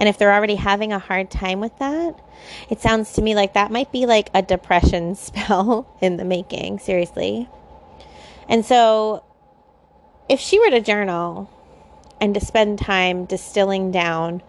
And 0.00 0.08
if 0.08 0.16
they're 0.16 0.32
already 0.32 0.54
having 0.54 0.94
a 0.94 0.98
hard 0.98 1.30
time 1.30 1.60
with 1.60 1.78
that, 1.78 2.18
it 2.70 2.80
sounds 2.80 3.12
to 3.12 3.22
me 3.22 3.34
like 3.34 3.52
that 3.52 3.70
might 3.70 3.92
be 3.92 4.06
like 4.06 4.30
a 4.32 4.40
depression 4.40 5.14
spell 5.14 5.94
in 6.00 6.16
the 6.16 6.24
making, 6.24 6.78
seriously. 6.78 7.50
And 8.48 8.64
so, 8.64 9.22
if 10.26 10.40
she 10.40 10.58
were 10.58 10.70
to 10.70 10.80
journal 10.80 11.50
and 12.18 12.32
to 12.32 12.40
spend 12.40 12.78
time 12.78 13.26
distilling 13.26 13.90
down, 13.90 14.42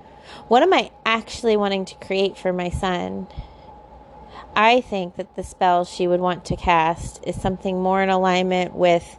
what 0.47 0.63
am 0.63 0.73
I 0.73 0.89
actually 1.05 1.57
wanting 1.57 1.83
to 1.85 1.95
create 1.95 2.37
for 2.37 2.53
my 2.53 2.69
son? 2.69 3.27
I 4.55 4.79
think 4.79 5.17
that 5.17 5.35
the 5.35 5.43
spell 5.43 5.83
she 5.83 6.07
would 6.07 6.21
want 6.21 6.45
to 6.45 6.55
cast 6.55 7.21
is 7.27 7.39
something 7.39 7.81
more 7.81 8.01
in 8.01 8.09
alignment 8.09 8.73
with 8.73 9.17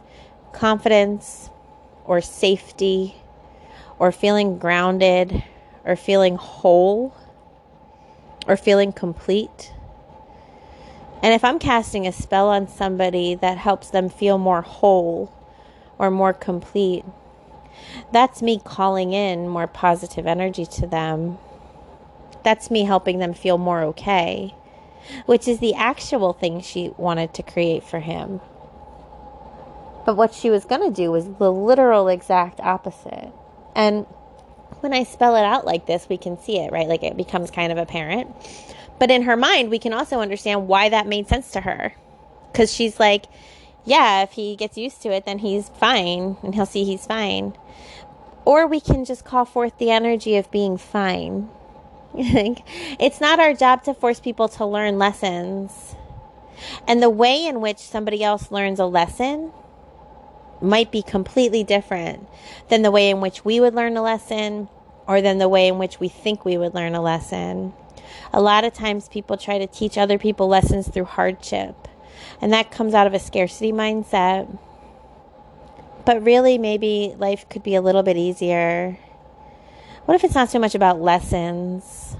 confidence 0.51 1.51
or 2.05 2.21
safety 2.21 3.17
or 3.99 4.11
feeling 4.11 4.57
grounded 4.57 5.43
or 5.85 5.95
feeling 5.95 6.35
whole 6.35 7.15
or 8.47 8.57
feeling 8.57 8.91
complete. 8.91 9.73
And 11.21 11.33
if 11.33 11.43
I'm 11.43 11.59
casting 11.59 12.05
a 12.05 12.11
spell 12.11 12.49
on 12.49 12.67
somebody 12.67 13.35
that 13.35 13.57
helps 13.57 13.89
them 13.89 14.09
feel 14.09 14.37
more 14.37 14.61
whole 14.61 15.33
or 15.97 16.11
more 16.11 16.33
complete, 16.33 17.05
that's 18.11 18.41
me 18.41 18.59
calling 18.63 19.13
in 19.13 19.47
more 19.47 19.67
positive 19.67 20.27
energy 20.27 20.65
to 20.65 20.87
them. 20.87 21.37
That's 22.43 22.69
me 22.69 22.83
helping 22.83 23.19
them 23.19 23.33
feel 23.33 23.57
more 23.57 23.83
okay, 23.83 24.53
which 25.25 25.47
is 25.47 25.59
the 25.59 25.73
actual 25.75 26.33
thing 26.33 26.59
she 26.61 26.91
wanted 26.97 27.33
to 27.35 27.43
create 27.43 27.83
for 27.83 28.01
him. 28.01 28.41
But 30.05 30.17
what 30.17 30.33
she 30.33 30.49
was 30.49 30.65
going 30.65 30.81
to 30.81 30.93
do 30.93 31.11
was 31.11 31.25
the 31.39 31.51
literal 31.51 32.09
exact 32.09 32.59
opposite. 32.59 33.31
And 33.73 34.05
when 34.83 34.93
I 34.93 35.03
spell 35.03 35.35
it 35.37 35.43
out 35.43 35.65
like 35.65 35.85
this, 35.85 36.07
we 36.09 36.17
can 36.17 36.37
see 36.37 36.59
it, 36.59 36.71
right? 36.71 36.87
Like 36.87 37.03
it 37.03 37.15
becomes 37.15 37.49
kind 37.49 37.71
of 37.71 37.77
apparent. 37.77 38.35
But 38.99 39.09
in 39.09 39.23
her 39.23 39.37
mind, 39.37 39.69
we 39.71 39.79
can 39.79 39.93
also 39.93 40.19
understand 40.19 40.67
why 40.67 40.89
that 40.89 41.07
made 41.07 41.27
sense 41.27 41.51
to 41.51 41.61
her. 41.61 41.95
Because 42.51 42.71
she's 42.71 42.99
like, 42.99 43.25
yeah, 43.85 44.23
if 44.23 44.33
he 44.33 44.55
gets 44.55 44.77
used 44.77 45.01
to 45.01 45.09
it, 45.09 45.25
then 45.25 45.39
he's 45.39 45.69
fine 45.69 46.37
and 46.43 46.53
he'll 46.53 46.65
see 46.65 46.83
he's 46.83 47.05
fine. 47.05 47.53
Or 48.45 48.67
we 48.67 48.79
can 48.79 49.05
just 49.05 49.25
call 49.25 49.45
forth 49.45 49.77
the 49.77 49.89
energy 49.89 50.35
of 50.35 50.51
being 50.51 50.77
fine. 50.77 51.49
it's 52.13 53.21
not 53.21 53.39
our 53.39 53.53
job 53.53 53.83
to 53.83 53.93
force 53.93 54.19
people 54.19 54.47
to 54.49 54.65
learn 54.65 54.99
lessons. 54.99 55.95
And 56.87 57.01
the 57.01 57.09
way 57.09 57.45
in 57.45 57.61
which 57.61 57.79
somebody 57.79 58.23
else 58.23 58.51
learns 58.51 58.79
a 58.79 58.85
lesson 58.85 59.51
might 60.61 60.91
be 60.91 61.01
completely 61.01 61.63
different 61.63 62.27
than 62.69 62.81
the 62.81 62.91
way 62.91 63.09
in 63.09 63.21
which 63.21 63.43
we 63.43 63.59
would 63.59 63.73
learn 63.73 63.97
a 63.97 64.01
lesson 64.01 64.69
or 65.07 65.21
than 65.21 65.37
the 65.37 65.49
way 65.49 65.67
in 65.67 65.77
which 65.77 65.99
we 65.99 66.07
think 66.07 66.45
we 66.45 66.57
would 66.57 66.73
learn 66.73 66.95
a 66.95 67.01
lesson. 67.01 67.73
A 68.31 68.41
lot 68.41 68.63
of 68.63 68.73
times 68.73 69.09
people 69.09 69.37
try 69.37 69.57
to 69.57 69.67
teach 69.67 69.97
other 69.97 70.17
people 70.17 70.47
lessons 70.47 70.87
through 70.87 71.05
hardship, 71.05 71.87
and 72.41 72.51
that 72.53 72.71
comes 72.71 72.93
out 72.93 73.07
of 73.07 73.13
a 73.13 73.19
scarcity 73.19 73.71
mindset. 73.71 74.57
But 76.05 76.23
really, 76.23 76.57
maybe 76.57 77.15
life 77.17 77.47
could 77.49 77.63
be 77.63 77.75
a 77.75 77.81
little 77.81 78.03
bit 78.03 78.17
easier. 78.17 78.97
What 80.05 80.15
if 80.15 80.23
it's 80.23 80.35
not 80.35 80.49
so 80.49 80.59
much 80.59 80.75
about 80.75 81.01
lessons? 81.01 82.17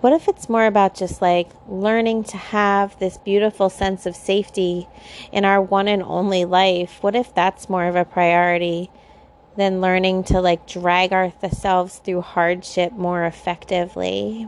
What 0.00 0.12
if 0.12 0.28
it's 0.28 0.48
more 0.48 0.64
about 0.64 0.94
just 0.94 1.20
like 1.20 1.50
learning 1.66 2.22
to 2.24 2.36
have 2.36 2.96
this 3.00 3.16
beautiful 3.16 3.68
sense 3.68 4.06
of 4.06 4.14
safety 4.14 4.86
in 5.32 5.44
our 5.44 5.60
one 5.60 5.88
and 5.88 6.04
only 6.04 6.44
life? 6.44 6.98
What 7.02 7.16
if 7.16 7.34
that's 7.34 7.68
more 7.68 7.86
of 7.86 7.96
a 7.96 8.04
priority 8.04 8.92
than 9.56 9.80
learning 9.80 10.22
to 10.24 10.40
like 10.40 10.68
drag 10.68 11.12
ourselves 11.12 11.98
through 11.98 12.20
hardship 12.20 12.92
more 12.92 13.24
effectively? 13.24 14.46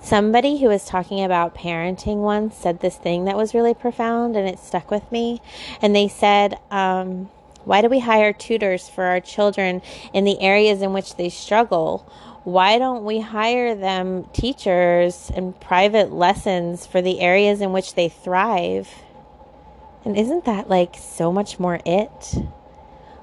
Somebody 0.00 0.60
who 0.60 0.68
was 0.68 0.84
talking 0.84 1.24
about 1.24 1.56
parenting 1.56 2.18
once 2.18 2.54
said 2.56 2.80
this 2.80 2.96
thing 2.96 3.24
that 3.24 3.36
was 3.36 3.52
really 3.52 3.74
profound 3.74 4.36
and 4.36 4.48
it 4.48 4.60
stuck 4.60 4.92
with 4.92 5.10
me. 5.10 5.40
And 5.82 5.96
they 5.96 6.06
said, 6.06 6.60
um, 6.70 7.30
Why 7.64 7.82
do 7.82 7.88
we 7.88 7.98
hire 7.98 8.32
tutors 8.32 8.88
for 8.88 9.04
our 9.04 9.18
children 9.18 9.82
in 10.12 10.22
the 10.22 10.40
areas 10.40 10.82
in 10.82 10.92
which 10.92 11.16
they 11.16 11.30
struggle? 11.30 12.08
Why 12.44 12.78
don't 12.78 13.04
we 13.04 13.20
hire 13.20 13.74
them 13.74 14.24
teachers 14.34 15.32
and 15.34 15.58
private 15.58 16.12
lessons 16.12 16.86
for 16.86 17.00
the 17.00 17.20
areas 17.20 17.62
in 17.62 17.72
which 17.72 17.94
they 17.94 18.10
thrive? 18.10 18.88
And 20.04 20.18
isn't 20.18 20.44
that 20.44 20.68
like 20.68 20.94
so 20.98 21.32
much 21.32 21.58
more 21.58 21.80
it? 21.86 22.36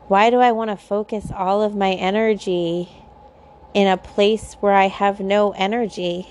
Why 0.07 0.31
do 0.31 0.39
I 0.39 0.51
want 0.51 0.71
to 0.71 0.75
focus 0.75 1.31
all 1.31 1.61
of 1.61 1.75
my 1.75 1.91
energy 1.91 2.89
in 3.75 3.87
a 3.87 3.95
place 3.95 4.55
where 4.59 4.73
I 4.73 4.87
have 4.87 5.19
no 5.19 5.51
energy? 5.51 6.27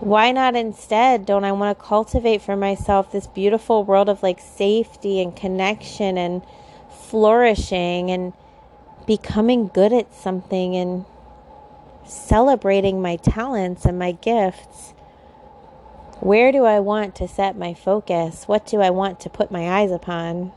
Why 0.00 0.32
not 0.32 0.56
instead 0.56 1.24
don't 1.24 1.44
I 1.44 1.52
want 1.52 1.78
to 1.78 1.84
cultivate 1.84 2.42
for 2.42 2.56
myself 2.56 3.12
this 3.12 3.28
beautiful 3.28 3.84
world 3.84 4.08
of 4.08 4.20
like 4.20 4.40
safety 4.40 5.22
and 5.22 5.34
connection 5.34 6.18
and 6.18 6.42
flourishing 6.90 8.10
and 8.10 8.32
becoming 9.06 9.68
good 9.68 9.92
at 9.92 10.12
something 10.12 10.74
and 10.74 11.04
celebrating 12.04 13.00
my 13.00 13.16
talents 13.16 13.84
and 13.84 13.98
my 13.98 14.12
gifts. 14.12 14.94
Where 16.20 16.52
do 16.52 16.64
I 16.64 16.78
want 16.80 17.14
to 17.16 17.28
set 17.28 17.56
my 17.56 17.74
focus? 17.74 18.44
What 18.46 18.66
do 18.66 18.80
I 18.80 18.90
want 18.90 19.20
to 19.20 19.30
put 19.30 19.50
my 19.50 19.80
eyes 19.80 19.90
upon? 19.90 20.52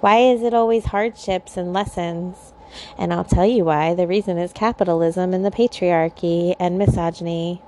Why 0.00 0.18
is 0.18 0.42
it 0.42 0.54
always 0.54 0.86
hardships 0.86 1.56
and 1.56 1.72
lessons? 1.72 2.52
And 2.98 3.12
I'll 3.12 3.24
tell 3.24 3.46
you 3.46 3.64
why. 3.64 3.94
The 3.94 4.06
reason 4.08 4.38
is 4.38 4.52
capitalism 4.52 5.32
and 5.32 5.44
the 5.44 5.50
patriarchy 5.50 6.56
and 6.58 6.78
misogyny. 6.78 7.62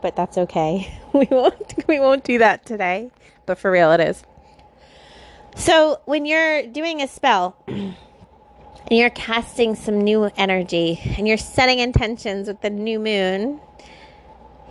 But 0.00 0.16
that's 0.16 0.38
okay. 0.38 0.98
We 1.12 1.26
won't 1.30 1.74
we 1.88 2.00
won't 2.00 2.24
do 2.24 2.38
that 2.38 2.64
today. 2.64 3.10
But 3.44 3.58
for 3.58 3.70
real 3.70 3.92
it 3.92 4.00
is. 4.00 4.22
So, 5.54 6.00
when 6.06 6.24
you're 6.24 6.62
doing 6.62 7.02
a 7.02 7.08
spell 7.08 7.54
and 8.86 8.98
you're 8.98 9.10
casting 9.10 9.74
some 9.74 10.00
new 10.00 10.30
energy 10.36 11.00
and 11.16 11.26
you're 11.26 11.36
setting 11.36 11.78
intentions 11.78 12.48
with 12.48 12.60
the 12.60 12.70
new 12.70 12.98
moon, 12.98 13.60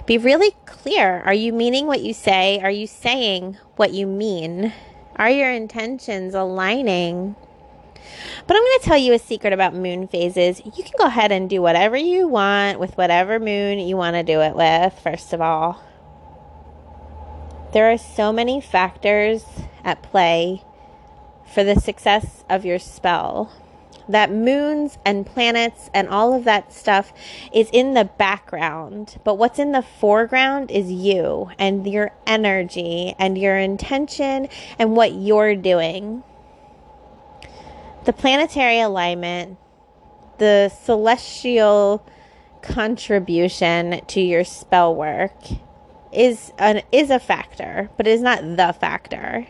be 0.06 0.18
really 0.18 0.52
clear. 0.66 1.22
Are 1.22 1.34
you 1.34 1.54
meaning 1.54 1.88
what 1.88 2.02
you 2.02 2.14
say? 2.14 2.60
Are 2.60 2.72
you 2.72 2.88
saying 2.88 3.58
what 3.76 3.94
you 3.94 4.08
mean? 4.08 4.74
Are 5.16 5.30
your 5.30 5.52
intentions 5.52 6.34
aligning? 6.34 7.36
But 8.48 8.58
I'm 8.58 8.64
going 8.64 8.80
to 8.80 8.86
tell 8.86 8.98
you 8.98 9.14
a 9.14 9.20
secret 9.20 9.54
about 9.54 9.76
moon 9.76 10.08
phases. 10.08 10.62
You 10.66 10.84
can 10.84 10.94
go 10.98 11.06
ahead 11.06 11.32
and 11.32 11.50
do 11.50 11.62
whatever 11.62 11.96
you 11.96 12.28
want 12.28 12.80
with 12.80 12.98
whatever 12.98 13.40
moon 13.40 13.80
you 13.80 13.96
want 13.96 14.16
to 14.16 14.24
do 14.24 14.42
it 14.42 14.56
with, 14.56 15.00
first 15.00 15.34
of 15.34 15.42
all. 15.42 15.82
There 17.74 17.92
are 17.92 17.98
so 17.98 18.34
many 18.34 18.60
factors 18.60 19.46
at 19.84 20.04
play 20.04 20.64
for 21.46 21.64
the 21.64 21.80
success 21.80 22.44
of 22.50 22.66
your 22.66 22.80
spell 22.80 23.54
that 24.10 24.32
moons 24.32 24.98
and 25.06 25.26
planets 25.26 25.90
and 25.94 26.08
all 26.08 26.34
of 26.34 26.44
that 26.44 26.74
stuff 26.74 27.14
is 27.54 27.70
in 27.72 27.94
the 27.94 28.06
background. 28.06 29.20
But 29.24 29.36
what's 29.36 29.60
in 29.60 29.72
the 29.72 29.82
foreground 29.82 30.72
is 30.72 30.92
you 30.92 31.50
and 31.58 31.88
your 31.88 32.12
energy 32.26 33.16
and 33.18 33.38
your 33.38 33.58
intention 33.58 34.50
and 34.78 34.96
what 34.96 35.14
you're 35.14 35.56
doing. 35.56 36.24
The 38.06 38.14
planetary 38.14 38.80
alignment, 38.80 39.58
the 40.40 40.70
celestial 40.70 42.04
contribution 42.62 44.02
to 44.08 44.22
your 44.22 44.44
spell 44.44 44.96
work 44.96 45.36
is 46.12 46.52
an 46.58 46.82
is 46.92 47.10
a 47.10 47.20
factor, 47.20 47.90
but 47.98 48.08
it 48.08 48.12
is 48.12 48.22
not 48.22 48.42
the 48.42 48.76
factor. 48.80 49.48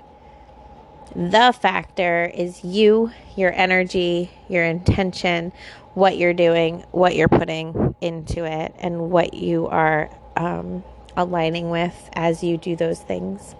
The 1.15 1.53
factor 1.59 2.31
is 2.33 2.63
you, 2.63 3.11
your 3.35 3.51
energy, 3.51 4.31
your 4.47 4.63
intention, 4.63 5.51
what 5.93 6.17
you're 6.17 6.33
doing, 6.33 6.85
what 6.91 7.17
you're 7.17 7.27
putting 7.27 7.95
into 7.99 8.45
it, 8.45 8.73
and 8.79 9.11
what 9.11 9.33
you 9.33 9.67
are 9.67 10.09
um, 10.37 10.85
aligning 11.17 11.69
with 11.69 12.09
as 12.13 12.43
you 12.43 12.57
do 12.57 12.77
those 12.77 13.01
things. 13.01 13.55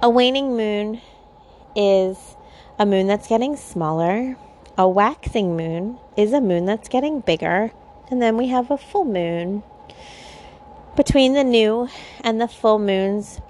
A 0.00 0.08
waning 0.08 0.56
moon 0.56 1.02
is 1.76 2.16
a 2.78 2.86
moon 2.86 3.06
that's 3.06 3.28
getting 3.28 3.56
smaller. 3.56 4.38
A 4.78 4.88
waxing 4.88 5.54
moon 5.54 5.98
is 6.16 6.32
a 6.32 6.40
moon 6.40 6.64
that's 6.64 6.88
getting 6.88 7.20
bigger. 7.20 7.72
And 8.10 8.22
then 8.22 8.38
we 8.38 8.48
have 8.48 8.70
a 8.70 8.78
full 8.78 9.04
moon. 9.04 9.62
Between 10.96 11.34
the 11.34 11.44
new 11.44 11.90
and 12.24 12.40
the 12.40 12.48
full 12.48 12.78
moons, 12.78 13.42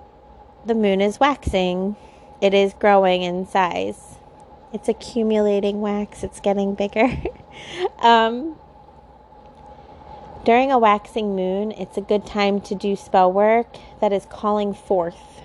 the 0.67 0.75
moon 0.75 1.01
is 1.01 1.21
waxing 1.21 1.95
it 2.41 2.55
is 2.55 2.75
growing 2.75 3.23
in 3.23 3.47
size. 3.47 4.17
It's 4.73 4.89
accumulating 4.89 5.81
wax, 5.81 6.23
it's 6.23 6.41
getting 6.41 6.75
bigger. 6.75 7.09
um, 7.99 8.57
during 10.45 10.73
a 10.73 10.79
waxing 10.79 11.37
moon, 11.37 11.73
it's 11.73 11.97
a 11.97 12.01
good 12.01 12.25
time 12.25 12.61
to 12.63 12.75
do 12.75 12.97
spell 12.97 13.31
work 13.33 13.77
that 14.01 14.13
is 14.13 14.27
calling 14.27 14.73
forth 14.73 15.45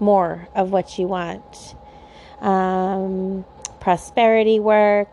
more 0.00 0.48
of 0.54 0.72
what 0.72 0.98
you 0.98 1.06
want. 1.06 1.76
Um, 2.40 3.44
prosperity 3.78 4.58
work, 4.58 5.10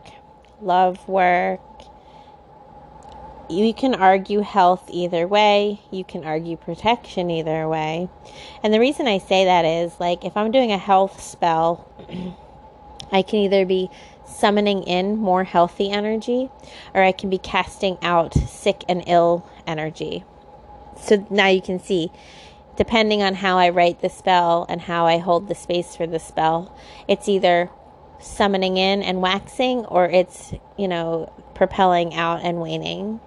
love 0.60 1.06
work, 1.08 1.60
you 3.50 3.74
can 3.74 3.94
argue 3.94 4.40
health 4.40 4.88
either 4.90 5.26
way. 5.26 5.80
You 5.90 6.04
can 6.04 6.24
argue 6.24 6.56
protection 6.56 7.30
either 7.30 7.68
way. 7.68 8.08
And 8.62 8.72
the 8.72 8.80
reason 8.80 9.06
I 9.06 9.18
say 9.18 9.44
that 9.44 9.64
is 9.64 9.98
like 9.98 10.24
if 10.24 10.36
I'm 10.36 10.50
doing 10.50 10.72
a 10.72 10.78
health 10.78 11.20
spell, 11.20 11.88
I 13.12 13.22
can 13.22 13.40
either 13.40 13.66
be 13.66 13.90
summoning 14.26 14.84
in 14.84 15.16
more 15.16 15.44
healthy 15.44 15.90
energy 15.90 16.48
or 16.94 17.02
I 17.02 17.12
can 17.12 17.28
be 17.28 17.38
casting 17.38 17.98
out 18.02 18.34
sick 18.34 18.84
and 18.88 19.02
ill 19.06 19.48
energy. 19.66 20.24
So 21.02 21.26
now 21.30 21.48
you 21.48 21.60
can 21.60 21.80
see, 21.80 22.10
depending 22.76 23.22
on 23.22 23.34
how 23.34 23.58
I 23.58 23.70
write 23.70 24.00
the 24.00 24.08
spell 24.08 24.66
and 24.68 24.80
how 24.80 25.06
I 25.06 25.18
hold 25.18 25.48
the 25.48 25.54
space 25.54 25.96
for 25.96 26.06
the 26.06 26.20
spell, 26.20 26.76
it's 27.08 27.28
either 27.28 27.70
summoning 28.20 28.76
in 28.76 29.02
and 29.02 29.22
waxing 29.22 29.84
or 29.86 30.06
it's, 30.06 30.52
you 30.78 30.86
know, 30.86 31.32
propelling 31.54 32.14
out 32.14 32.40
and 32.42 32.60
waning. 32.60 33.20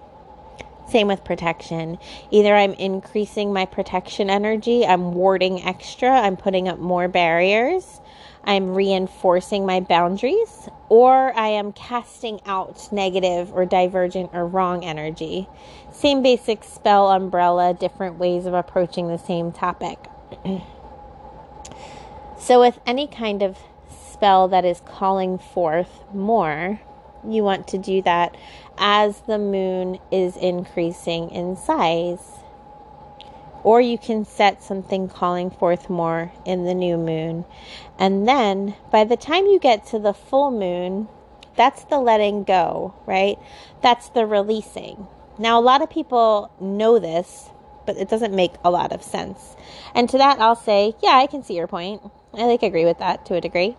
Same 0.88 1.08
with 1.08 1.24
protection. 1.24 1.98
Either 2.30 2.54
I'm 2.54 2.74
increasing 2.74 3.52
my 3.52 3.64
protection 3.64 4.30
energy, 4.30 4.84
I'm 4.86 5.14
warding 5.14 5.62
extra, 5.62 6.10
I'm 6.10 6.36
putting 6.36 6.68
up 6.68 6.78
more 6.78 7.08
barriers, 7.08 8.00
I'm 8.44 8.74
reinforcing 8.74 9.64
my 9.64 9.80
boundaries, 9.80 10.68
or 10.88 11.36
I 11.36 11.48
am 11.48 11.72
casting 11.72 12.40
out 12.44 12.92
negative 12.92 13.52
or 13.52 13.64
divergent 13.64 14.30
or 14.34 14.46
wrong 14.46 14.84
energy. 14.84 15.48
Same 15.90 16.22
basic 16.22 16.62
spell 16.62 17.10
umbrella, 17.10 17.72
different 17.72 18.18
ways 18.18 18.44
of 18.44 18.52
approaching 18.52 19.08
the 19.08 19.18
same 19.18 19.50
topic. 19.50 19.98
so, 22.38 22.60
with 22.60 22.78
any 22.86 23.06
kind 23.06 23.42
of 23.42 23.58
spell 23.88 24.48
that 24.48 24.64
is 24.64 24.82
calling 24.84 25.38
forth 25.38 26.04
more, 26.12 26.80
you 27.26 27.42
want 27.42 27.68
to 27.68 27.78
do 27.78 28.02
that 28.02 28.36
as 28.78 29.20
the 29.22 29.38
moon 29.38 29.98
is 30.10 30.36
increasing 30.36 31.30
in 31.30 31.56
size. 31.56 32.20
Or 33.62 33.80
you 33.80 33.96
can 33.96 34.24
set 34.24 34.62
something 34.62 35.08
calling 35.08 35.50
forth 35.50 35.88
more 35.88 36.32
in 36.44 36.64
the 36.64 36.74
new 36.74 36.98
moon. 36.98 37.46
And 37.98 38.28
then 38.28 38.74
by 38.92 39.04
the 39.04 39.16
time 39.16 39.46
you 39.46 39.58
get 39.58 39.86
to 39.86 39.98
the 39.98 40.12
full 40.12 40.50
moon, 40.50 41.08
that's 41.56 41.84
the 41.84 41.98
letting 41.98 42.44
go, 42.44 42.94
right? 43.06 43.38
That's 43.82 44.10
the 44.10 44.26
releasing. 44.26 45.06
Now, 45.38 45.58
a 45.58 45.62
lot 45.62 45.82
of 45.82 45.88
people 45.88 46.50
know 46.60 46.98
this, 46.98 47.48
but 47.86 47.96
it 47.96 48.08
doesn't 48.08 48.34
make 48.34 48.52
a 48.64 48.70
lot 48.70 48.92
of 48.92 49.02
sense. 49.02 49.56
And 49.94 50.08
to 50.10 50.18
that, 50.18 50.40
I'll 50.40 50.56
say, 50.56 50.94
yeah, 51.02 51.16
I 51.16 51.26
can 51.26 51.42
see 51.42 51.56
your 51.56 51.66
point. 51.66 52.02
I 52.34 52.44
like 52.44 52.62
agree 52.62 52.84
with 52.84 52.98
that 52.98 53.24
to 53.26 53.34
a 53.34 53.40
degree 53.40 53.76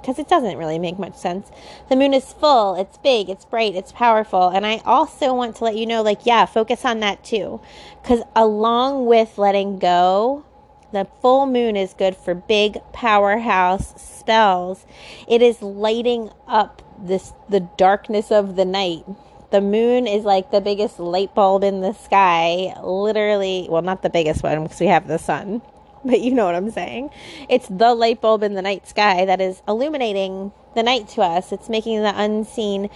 because 0.00 0.18
it 0.18 0.28
doesn't 0.28 0.56
really 0.56 0.78
make 0.78 0.98
much 0.98 1.16
sense. 1.16 1.50
The 1.88 1.96
moon 1.96 2.14
is 2.14 2.32
full, 2.32 2.74
it's 2.74 2.98
big, 2.98 3.28
it's 3.28 3.44
bright, 3.44 3.74
it's 3.74 3.92
powerful. 3.92 4.48
And 4.48 4.66
I 4.66 4.78
also 4.84 5.34
want 5.34 5.56
to 5.56 5.64
let 5.64 5.76
you 5.76 5.86
know 5.86 6.02
like, 6.02 6.26
yeah, 6.26 6.46
focus 6.46 6.84
on 6.84 7.00
that 7.00 7.24
too. 7.24 7.60
Because 8.02 8.22
along 8.34 9.06
with 9.06 9.38
letting 9.38 9.78
go, 9.78 10.44
the 10.92 11.06
full 11.20 11.46
moon 11.46 11.76
is 11.76 11.94
good 11.94 12.16
for 12.16 12.34
big 12.34 12.78
powerhouse 12.92 14.00
spells. 14.00 14.86
It 15.28 15.42
is 15.42 15.62
lighting 15.62 16.30
up 16.48 16.82
this 17.00 17.32
the 17.48 17.60
darkness 17.60 18.30
of 18.30 18.56
the 18.56 18.64
night. 18.64 19.04
The 19.52 19.60
moon 19.60 20.06
is 20.06 20.24
like 20.24 20.50
the 20.50 20.60
biggest 20.60 21.00
light 21.00 21.34
bulb 21.34 21.64
in 21.64 21.80
the 21.80 21.92
sky, 21.92 22.74
literally, 22.82 23.66
well 23.70 23.82
not 23.82 24.02
the 24.02 24.10
biggest 24.10 24.42
one 24.42 24.62
because 24.62 24.80
we 24.80 24.86
have 24.86 25.06
the 25.06 25.18
sun 25.18 25.62
but 26.04 26.20
you 26.20 26.34
know 26.34 26.44
what 26.44 26.54
I'm 26.54 26.70
saying. 26.70 27.10
It's 27.48 27.68
the 27.68 27.94
light 27.94 28.20
bulb 28.20 28.42
in 28.42 28.54
the 28.54 28.62
night 28.62 28.88
sky 28.88 29.24
that 29.24 29.40
is 29.40 29.62
illuminating 29.68 30.52
the 30.74 30.82
night 30.82 31.08
to 31.10 31.22
us. 31.22 31.52
It's 31.52 31.68
making 31.68 32.02
the 32.02 32.12
unseen 32.14 32.90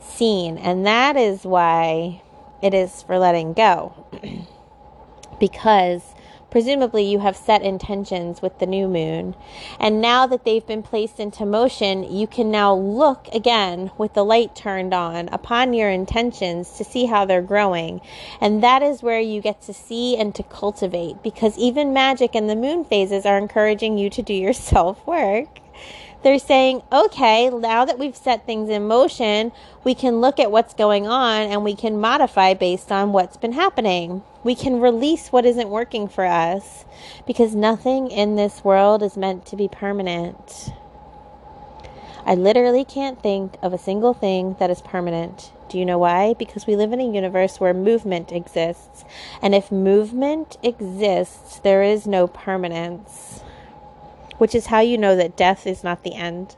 seen. 0.00 0.58
And 0.58 0.86
that 0.86 1.16
is 1.16 1.44
why 1.44 2.22
it 2.62 2.74
is 2.74 3.02
for 3.02 3.18
letting 3.18 3.52
go. 3.52 4.06
because 5.40 6.02
Presumably, 6.50 7.04
you 7.04 7.20
have 7.20 7.36
set 7.36 7.62
intentions 7.62 8.42
with 8.42 8.58
the 8.58 8.66
new 8.66 8.88
moon. 8.88 9.36
And 9.78 10.00
now 10.00 10.26
that 10.26 10.44
they've 10.44 10.66
been 10.66 10.82
placed 10.82 11.20
into 11.20 11.46
motion, 11.46 12.02
you 12.02 12.26
can 12.26 12.50
now 12.50 12.74
look 12.74 13.28
again 13.32 13.92
with 13.96 14.14
the 14.14 14.24
light 14.24 14.56
turned 14.56 14.92
on 14.92 15.28
upon 15.28 15.74
your 15.74 15.90
intentions 15.90 16.72
to 16.78 16.84
see 16.84 17.06
how 17.06 17.24
they're 17.24 17.40
growing. 17.40 18.00
And 18.40 18.62
that 18.64 18.82
is 18.82 19.02
where 19.02 19.20
you 19.20 19.40
get 19.40 19.62
to 19.62 19.72
see 19.72 20.16
and 20.16 20.34
to 20.34 20.42
cultivate 20.42 21.22
because 21.22 21.56
even 21.56 21.92
magic 21.92 22.34
and 22.34 22.50
the 22.50 22.56
moon 22.56 22.84
phases 22.84 23.24
are 23.24 23.38
encouraging 23.38 23.96
you 23.96 24.10
to 24.10 24.22
do 24.22 24.34
your 24.34 24.52
self 24.70 25.06
work. 25.06 25.60
They're 26.22 26.38
saying, 26.38 26.82
okay, 26.92 27.48
now 27.48 27.86
that 27.86 27.98
we've 27.98 28.16
set 28.16 28.44
things 28.44 28.68
in 28.68 28.86
motion, 28.86 29.52
we 29.84 29.94
can 29.94 30.20
look 30.20 30.38
at 30.38 30.50
what's 30.50 30.74
going 30.74 31.06
on 31.06 31.42
and 31.42 31.64
we 31.64 31.74
can 31.74 31.98
modify 31.98 32.52
based 32.52 32.92
on 32.92 33.12
what's 33.12 33.38
been 33.38 33.52
happening. 33.52 34.22
We 34.44 34.54
can 34.54 34.80
release 34.80 35.30
what 35.32 35.46
isn't 35.46 35.70
working 35.70 36.08
for 36.08 36.24
us 36.24 36.84
because 37.26 37.54
nothing 37.54 38.10
in 38.10 38.36
this 38.36 38.64
world 38.64 39.02
is 39.02 39.16
meant 39.16 39.46
to 39.46 39.56
be 39.56 39.68
permanent. 39.68 40.72
I 42.26 42.34
literally 42.36 42.84
can't 42.84 43.22
think 43.22 43.56
of 43.62 43.72
a 43.72 43.78
single 43.78 44.14
thing 44.14 44.56
that 44.60 44.70
is 44.70 44.82
permanent. 44.82 45.52
Do 45.70 45.78
you 45.78 45.86
know 45.86 45.98
why? 45.98 46.34
Because 46.38 46.66
we 46.66 46.76
live 46.76 46.92
in 46.92 47.00
a 47.00 47.12
universe 47.12 47.60
where 47.60 47.74
movement 47.74 48.32
exists. 48.32 49.04
And 49.42 49.54
if 49.54 49.72
movement 49.72 50.58
exists, 50.62 51.58
there 51.60 51.82
is 51.82 52.06
no 52.06 52.26
permanence. 52.28 53.42
which 54.38 54.54
is 54.54 54.66
how 54.66 54.80
you 54.80 54.98
know 54.98 55.16
that 55.16 55.36
death 55.36 55.66
is 55.66 55.84
not 55.84 56.02
the 56.02 56.14
end. 56.14 56.56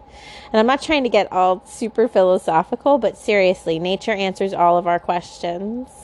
And 0.52 0.60
I'm 0.60 0.66
not 0.66 0.82
trying 0.82 1.02
to 1.04 1.08
get 1.10 1.32
all 1.32 1.64
super 1.66 2.08
philosophical, 2.08 2.98
but 2.98 3.18
seriously, 3.18 3.78
nature 3.78 4.12
answers 4.12 4.52
all 4.54 4.78
of 4.78 4.86
our 4.86 5.00
questions. 5.00 6.01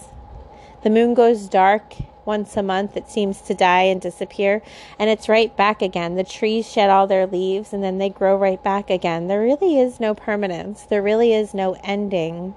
The 0.83 0.91
moon 0.91 1.15
goes 1.15 1.49
dark 1.49 1.95
once 2.25 2.57
a 2.57 2.63
month, 2.63 2.97
it 2.97 3.09
seems 3.09 3.41
to 3.41 3.55
die 3.55 3.85
and 3.85 4.01
disappear, 4.01 4.63
and 4.99 5.11
it's 5.11 5.29
right 5.29 5.57
back 5.57 5.83
again. 5.83 6.15
The 6.15 6.23
trees 6.23 6.71
shed 6.71 6.91
all 6.91 7.07
their 7.07 7.27
leaves 7.27 7.73
and 7.73 7.83
then 7.83 7.99
they 7.99 8.11
grow 8.11 8.37
right 8.37 8.63
back 8.63 8.91
again. 8.91 9.27
There 9.27 9.41
really 9.41 9.81
is 9.81 9.99
no 9.99 10.15
permanence, 10.15 10.83
there 10.83 11.03
really 11.03 11.33
is 11.33 11.55
no 11.55 11.77
ending. 11.83 12.55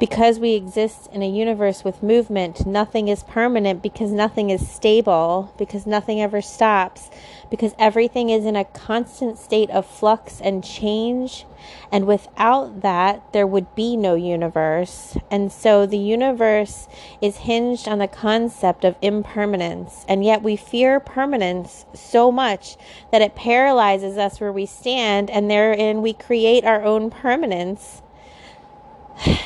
Because 0.00 0.38
we 0.38 0.54
exist 0.54 1.10
in 1.12 1.22
a 1.22 1.28
universe 1.28 1.84
with 1.84 2.02
movement, 2.02 2.66
nothing 2.66 3.08
is 3.08 3.22
permanent 3.22 3.82
because 3.82 4.10
nothing 4.10 4.48
is 4.48 4.66
stable, 4.66 5.52
because 5.58 5.86
nothing 5.86 6.22
ever 6.22 6.40
stops, 6.40 7.10
because 7.50 7.74
everything 7.78 8.30
is 8.30 8.46
in 8.46 8.56
a 8.56 8.64
constant 8.64 9.36
state 9.36 9.68
of 9.68 9.84
flux 9.84 10.40
and 10.40 10.64
change. 10.64 11.44
And 11.92 12.06
without 12.06 12.80
that, 12.80 13.30
there 13.34 13.46
would 13.46 13.74
be 13.74 13.94
no 13.94 14.14
universe. 14.14 15.18
And 15.30 15.52
so 15.52 15.84
the 15.84 15.98
universe 15.98 16.88
is 17.20 17.36
hinged 17.36 17.86
on 17.86 17.98
the 17.98 18.08
concept 18.08 18.86
of 18.86 18.96
impermanence. 19.02 20.06
And 20.08 20.24
yet 20.24 20.42
we 20.42 20.56
fear 20.56 20.98
permanence 20.98 21.84
so 21.92 22.32
much 22.32 22.78
that 23.12 23.20
it 23.20 23.34
paralyzes 23.34 24.16
us 24.16 24.40
where 24.40 24.50
we 24.50 24.64
stand, 24.64 25.28
and 25.28 25.50
therein 25.50 26.00
we 26.00 26.14
create 26.14 26.64
our 26.64 26.82
own 26.82 27.10
permanence. 27.10 28.00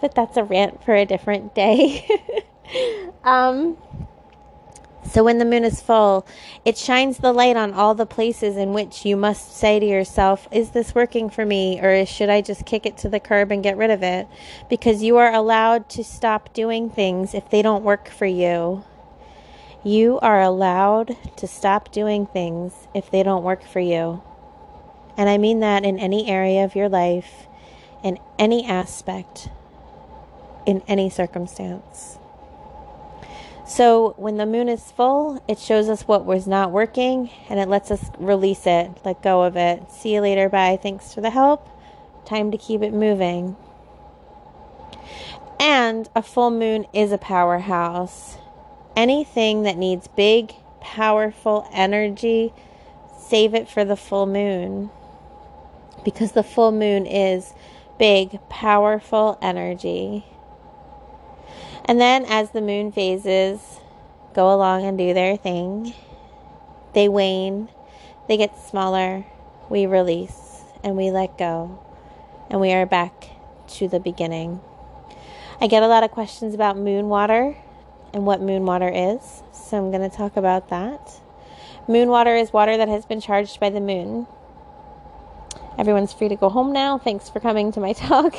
but 0.00 0.14
that's 0.14 0.36
a 0.36 0.44
rant 0.44 0.84
for 0.84 0.94
a 0.94 1.04
different 1.04 1.54
day. 1.54 2.08
um, 3.24 3.76
so 5.10 5.24
when 5.24 5.38
the 5.38 5.44
moon 5.44 5.64
is 5.64 5.80
full, 5.80 6.26
it 6.64 6.76
shines 6.78 7.18
the 7.18 7.32
light 7.32 7.56
on 7.56 7.72
all 7.72 7.94
the 7.94 8.06
places 8.06 8.56
in 8.56 8.72
which 8.72 9.04
you 9.04 9.16
must 9.16 9.56
say 9.56 9.80
to 9.80 9.86
yourself, 9.86 10.46
Is 10.52 10.70
this 10.70 10.94
working 10.94 11.30
for 11.30 11.44
me? 11.44 11.80
Or 11.80 12.06
should 12.06 12.28
I 12.28 12.42
just 12.42 12.64
kick 12.64 12.86
it 12.86 12.96
to 12.98 13.08
the 13.08 13.18
curb 13.18 13.50
and 13.50 13.62
get 13.62 13.76
rid 13.76 13.90
of 13.90 14.02
it? 14.02 14.28
Because 14.68 15.02
you 15.02 15.16
are 15.16 15.32
allowed 15.32 15.88
to 15.90 16.04
stop 16.04 16.52
doing 16.52 16.90
things 16.90 17.34
if 17.34 17.50
they 17.50 17.60
don't 17.60 17.82
work 17.82 18.08
for 18.08 18.26
you. 18.26 18.84
You 19.82 20.20
are 20.20 20.42
allowed 20.42 21.16
to 21.38 21.46
stop 21.48 21.90
doing 21.90 22.26
things 22.26 22.72
if 22.94 23.10
they 23.10 23.22
don't 23.22 23.42
work 23.42 23.64
for 23.64 23.80
you. 23.80 24.22
And 25.16 25.28
I 25.28 25.38
mean 25.38 25.60
that 25.60 25.84
in 25.84 25.98
any 25.98 26.28
area 26.28 26.64
of 26.64 26.76
your 26.76 26.88
life, 26.88 27.48
in 28.04 28.18
any 28.38 28.64
aspect 28.64 29.48
in 30.70 30.80
any 30.86 31.10
circumstance. 31.10 32.16
So 33.66 34.14
when 34.16 34.36
the 34.36 34.46
moon 34.46 34.68
is 34.68 34.92
full, 34.92 35.42
it 35.48 35.58
shows 35.58 35.88
us 35.88 36.02
what 36.06 36.24
was 36.24 36.46
not 36.46 36.70
working 36.70 37.28
and 37.48 37.58
it 37.58 37.68
lets 37.68 37.90
us 37.90 38.08
release 38.18 38.66
it, 38.66 38.88
let 39.04 39.20
go 39.20 39.42
of 39.42 39.56
it. 39.56 39.90
See 39.90 40.14
you 40.14 40.20
later, 40.20 40.48
bye. 40.48 40.78
Thanks 40.80 41.12
for 41.12 41.20
the 41.20 41.30
help. 41.30 41.68
Time 42.24 42.52
to 42.52 42.58
keep 42.58 42.82
it 42.82 42.92
moving. 42.92 43.56
And 45.58 46.08
a 46.14 46.22
full 46.22 46.52
moon 46.52 46.86
is 46.92 47.10
a 47.10 47.18
powerhouse. 47.18 48.38
Anything 48.94 49.64
that 49.64 49.76
needs 49.76 50.06
big, 50.06 50.54
powerful 50.80 51.68
energy, 51.72 52.52
save 53.18 53.54
it 53.54 53.68
for 53.68 53.84
the 53.84 53.96
full 53.96 54.26
moon. 54.26 54.90
Because 56.04 56.30
the 56.32 56.44
full 56.44 56.70
moon 56.70 57.06
is 57.06 57.52
big, 57.98 58.38
powerful 58.48 59.36
energy. 59.42 60.24
And 61.90 62.00
then 62.00 62.24
as 62.24 62.52
the 62.52 62.60
moon 62.60 62.92
phases 62.92 63.80
go 64.32 64.54
along 64.54 64.84
and 64.84 64.96
do 64.96 65.12
their 65.12 65.36
thing, 65.36 65.92
they 66.94 67.08
wane, 67.08 67.68
they 68.28 68.36
get 68.36 68.56
smaller, 68.56 69.26
we 69.68 69.86
release, 69.86 70.62
and 70.84 70.96
we 70.96 71.10
let 71.10 71.36
go, 71.36 71.84
and 72.48 72.60
we 72.60 72.72
are 72.72 72.86
back 72.86 73.30
to 73.70 73.88
the 73.88 73.98
beginning. 73.98 74.60
I 75.60 75.66
get 75.66 75.82
a 75.82 75.88
lot 75.88 76.04
of 76.04 76.12
questions 76.12 76.54
about 76.54 76.78
moon 76.78 77.08
water 77.08 77.56
and 78.14 78.24
what 78.24 78.40
moon 78.40 78.64
water 78.64 78.88
is, 78.88 79.42
so 79.52 79.76
I'm 79.76 79.90
going 79.90 80.08
to 80.08 80.16
talk 80.16 80.36
about 80.36 80.68
that. 80.68 81.20
Moon 81.88 82.08
water 82.08 82.36
is 82.36 82.52
water 82.52 82.76
that 82.76 82.88
has 82.88 83.04
been 83.04 83.20
charged 83.20 83.58
by 83.58 83.68
the 83.68 83.80
moon. 83.80 84.28
Everyone's 85.76 86.12
free 86.12 86.28
to 86.28 86.36
go 86.36 86.50
home 86.50 86.72
now. 86.72 86.98
Thanks 86.98 87.28
for 87.28 87.40
coming 87.40 87.72
to 87.72 87.80
my 87.80 87.92
talk. 87.94 88.36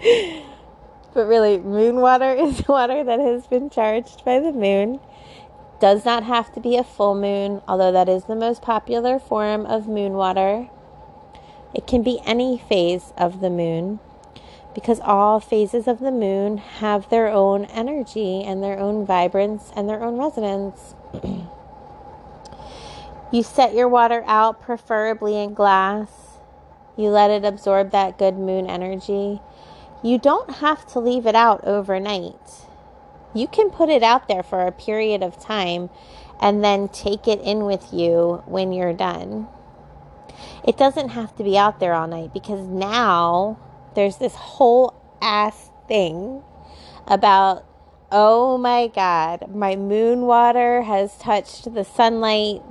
But 1.16 1.26
really, 1.28 1.56
moon 1.56 2.02
water 2.02 2.30
is 2.34 2.68
water 2.68 3.02
that 3.02 3.18
has 3.18 3.46
been 3.46 3.70
charged 3.70 4.22
by 4.22 4.38
the 4.38 4.52
moon. 4.52 5.00
Does 5.80 6.04
not 6.04 6.24
have 6.24 6.52
to 6.52 6.60
be 6.60 6.76
a 6.76 6.84
full 6.84 7.14
moon, 7.14 7.62
although 7.66 7.90
that 7.90 8.06
is 8.06 8.24
the 8.24 8.36
most 8.36 8.60
popular 8.60 9.18
form 9.18 9.64
of 9.64 9.88
moon 9.88 10.12
water. 10.12 10.68
It 11.74 11.86
can 11.86 12.02
be 12.02 12.20
any 12.26 12.58
phase 12.58 13.14
of 13.16 13.40
the 13.40 13.48
moon 13.48 13.98
because 14.74 15.00
all 15.00 15.40
phases 15.40 15.88
of 15.88 16.00
the 16.00 16.10
moon 16.10 16.58
have 16.58 17.08
their 17.08 17.28
own 17.28 17.64
energy 17.64 18.44
and 18.44 18.62
their 18.62 18.78
own 18.78 19.06
vibrance 19.06 19.72
and 19.74 19.88
their 19.88 20.04
own 20.04 20.18
resonance. 20.18 20.94
you 23.32 23.42
set 23.42 23.74
your 23.74 23.88
water 23.88 24.22
out, 24.26 24.60
preferably 24.60 25.42
in 25.42 25.54
glass. 25.54 26.10
You 26.94 27.08
let 27.08 27.30
it 27.30 27.46
absorb 27.46 27.90
that 27.92 28.18
good 28.18 28.36
moon 28.36 28.66
energy. 28.66 29.40
You 30.06 30.18
don't 30.18 30.58
have 30.58 30.86
to 30.92 31.00
leave 31.00 31.26
it 31.26 31.34
out 31.34 31.64
overnight. 31.64 32.68
You 33.34 33.48
can 33.48 33.70
put 33.70 33.88
it 33.88 34.04
out 34.04 34.28
there 34.28 34.44
for 34.44 34.64
a 34.64 34.70
period 34.70 35.20
of 35.20 35.40
time 35.40 35.90
and 36.40 36.62
then 36.62 36.86
take 36.86 37.26
it 37.26 37.40
in 37.40 37.64
with 37.64 37.92
you 37.92 38.40
when 38.46 38.70
you're 38.70 38.92
done. 38.92 39.48
It 40.62 40.76
doesn't 40.76 41.08
have 41.08 41.34
to 41.38 41.42
be 41.42 41.58
out 41.58 41.80
there 41.80 41.92
all 41.92 42.06
night 42.06 42.32
because 42.32 42.68
now 42.68 43.58
there's 43.96 44.18
this 44.18 44.36
whole 44.36 44.94
ass 45.20 45.70
thing 45.88 46.40
about 47.08 47.64
oh 48.12 48.56
my 48.58 48.86
god, 48.86 49.52
my 49.52 49.74
moon 49.74 50.20
water 50.20 50.82
has 50.82 51.18
touched 51.18 51.74
the 51.74 51.82
sunlight. 51.84 52.62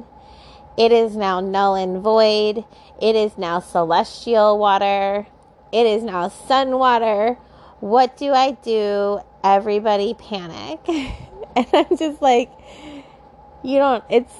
It 0.78 0.93
is 0.93 1.17
now 1.17 1.41
null 1.41 1.76
and 1.76 2.02
void. 2.02 2.63
It 3.02 3.17
is 3.17 3.38
now 3.38 3.60
celestial 3.60 4.58
water. 4.58 5.28
It 5.71 5.86
is 5.86 6.04
now 6.04 6.30
sun 6.30 6.78
water. 6.78 7.38
What 7.80 8.17
do 8.17 8.32
I 8.34 8.51
do? 8.51 9.19
Everybody 9.43 10.13
panic. 10.13 10.80
and 10.88 11.67
I'm 11.73 11.97
just 11.97 12.21
like, 12.21 12.51
you 13.63 13.78
don't, 13.78 14.04
it's, 14.10 14.34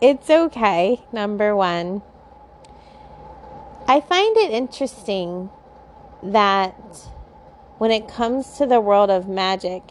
it's 0.00 0.30
okay. 0.30 1.02
Number 1.12 1.54
one. 1.54 2.02
I 3.86 4.00
find 4.00 4.36
it 4.36 4.50
interesting 4.50 5.50
that 6.22 6.74
when 7.78 7.90
it 7.90 8.08
comes 8.08 8.58
to 8.58 8.66
the 8.66 8.80
world 8.80 9.10
of 9.10 9.28
magic, 9.28 9.82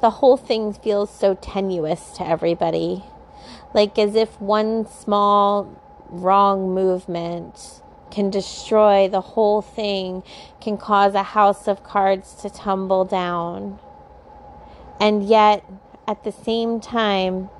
the 0.00 0.10
whole 0.10 0.36
thing 0.36 0.72
feels 0.72 1.10
so 1.10 1.34
tenuous 1.34 2.10
to 2.16 2.26
everybody. 2.26 3.04
Like 3.74 3.98
as 3.98 4.14
if 4.14 4.40
one 4.40 4.86
small 4.86 5.80
wrong 6.10 6.74
movement 6.74 7.82
can 8.10 8.30
destroy 8.30 9.08
the 9.08 9.20
whole 9.20 9.62
thing, 9.62 10.22
can 10.60 10.76
cause 10.76 11.14
a 11.14 11.22
house 11.22 11.68
of 11.68 11.82
cards 11.82 12.34
to 12.42 12.50
tumble 12.50 13.04
down. 13.04 13.78
And 15.00 15.24
yet, 15.24 15.64
at 16.06 16.24
the 16.24 16.32
same 16.32 16.80
time, 16.80 17.50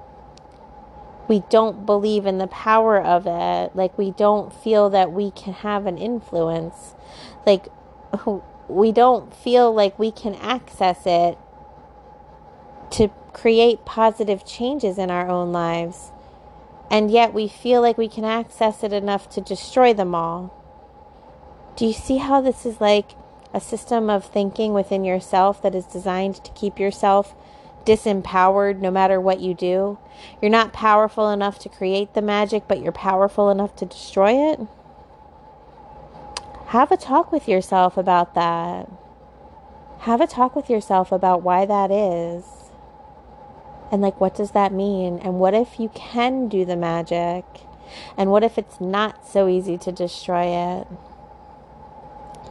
we 1.29 1.43
don't 1.51 1.85
believe 1.85 2.27
in 2.27 2.39
the 2.39 2.47
power 2.47 3.01
of 3.01 3.27
it. 3.27 3.77
Like, 3.77 3.97
we 3.99 4.11
don't 4.11 4.53
feel 4.53 4.91
that 4.91 5.13
we 5.13 5.31
can 5.31 5.53
have 5.53 5.87
an 5.87 5.99
influence. 5.99 6.95
Like, 7.47 7.69
we 8.69 8.93
don't 8.93 9.35
feel 9.35 9.73
like 9.73 9.99
we 9.99 10.11
can 10.11 10.35
access 10.37 11.07
it 11.07 11.39
to 12.91 13.09
create 13.33 13.85
positive 13.85 14.45
changes 14.45 14.99
in 14.99 15.11
our 15.11 15.29
own 15.29 15.53
lives 15.53 16.11
and 16.91 17.11
yet 17.11 17.35
we 17.35 17.49
feel 17.49 17.81
like 17.81 17.99
we 17.99 18.09
can 18.09 18.25
access 18.25 18.83
it 18.83 18.93
enough 18.93 19.29
to 19.31 19.41
destroy 19.41 19.93
them 19.93 20.15
all. 20.15 20.55
Do 21.77 21.87
you 21.87 21.93
see 21.93 22.17
how 22.17 22.41
this 22.41 22.65
is 22.67 22.81
like 22.81 23.13
a 23.55 23.61
system 23.61 24.11
of 24.11 24.25
thinking 24.25 24.73
within 24.73 25.05
yourself 25.05 25.63
that 25.63 25.75
is 25.75 25.85
designed 25.85 26.43
to 26.45 26.53
keep 26.53 26.79
yourself 26.79 27.35
disempowered 27.85 28.81
no 28.81 28.91
matter 28.91 29.21
what 29.21 29.41
you 29.41 29.55
do? 29.55 29.99
You're 30.43 30.51
not 30.51 30.73
powerful 30.73 31.31
enough 31.31 31.59
to 31.61 31.69
create 31.69 32.15
the 32.15 32.23
magic, 32.23 32.65
but 32.67 32.83
you're 32.83 32.93
powerful 32.93 33.51
enough 33.51 33.77
to 33.77 33.87
destroy 33.87 34.53
it? 34.53 34.61
Have 36.69 36.91
a 36.91 36.97
talk 36.97 37.33
with 37.33 37.49
yourself 37.49 37.97
about 37.97 38.35
that. 38.35 38.91
Have 40.01 40.21
a 40.21 40.27
talk 40.27 40.55
with 40.55 40.69
yourself 40.69 41.13
about 41.13 41.43
why 41.43 41.65
that 41.65 41.91
is. 41.91 42.58
And 43.91 44.03
like, 44.03 44.21
what 44.21 44.35
does 44.35 44.51
that 44.53 44.73
mean? 44.73 45.19
And 45.19 45.41
what 45.41 45.55
if 45.55 45.81
you 45.81 45.89
can 45.95 46.49
do 46.49 46.65
the 46.65 46.77
magic? 46.77 47.45
And 48.17 48.31
what 48.31 48.45
if 48.45 48.59
it's 48.59 48.81
not 48.81 49.27
so 49.27 49.49
easy 49.49 49.79
to 49.79 49.93
destroy 49.93 50.47
it? 50.47 50.87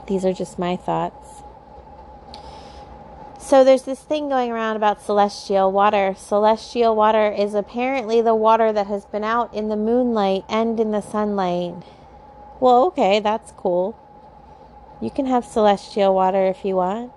These 0.08 0.26
are 0.26 0.34
just 0.34 0.58
my 0.58 0.76
thoughts. 0.76 1.44
So 3.40 3.64
there's 3.64 3.84
this 3.84 4.02
thing 4.02 4.30
going 4.30 4.52
around 4.52 4.76
about 4.76 5.02
celestial 5.02 5.72
water. 5.72 6.16
Celestial 6.18 6.96
water 6.96 7.32
is 7.32 7.54
apparently 7.54 8.22
the 8.22 8.36
water 8.36 8.74
that 8.74 8.88
has 8.88 9.06
been 9.06 9.24
out 9.24 9.54
in 9.54 9.70
the 9.70 9.78
moonlight 9.78 10.44
and 10.50 10.80
in 10.80 10.92
the 10.92 11.02
sunlight. 11.02 11.76
Well, 12.60 12.86
okay, 12.88 13.20
that's 13.20 13.54
cool. 13.56 13.98
You 15.00 15.12
can 15.12 15.28
have 15.28 15.46
celestial 15.46 16.14
water 16.16 16.48
if 16.48 16.66
you 16.66 16.76
want. 16.76 17.12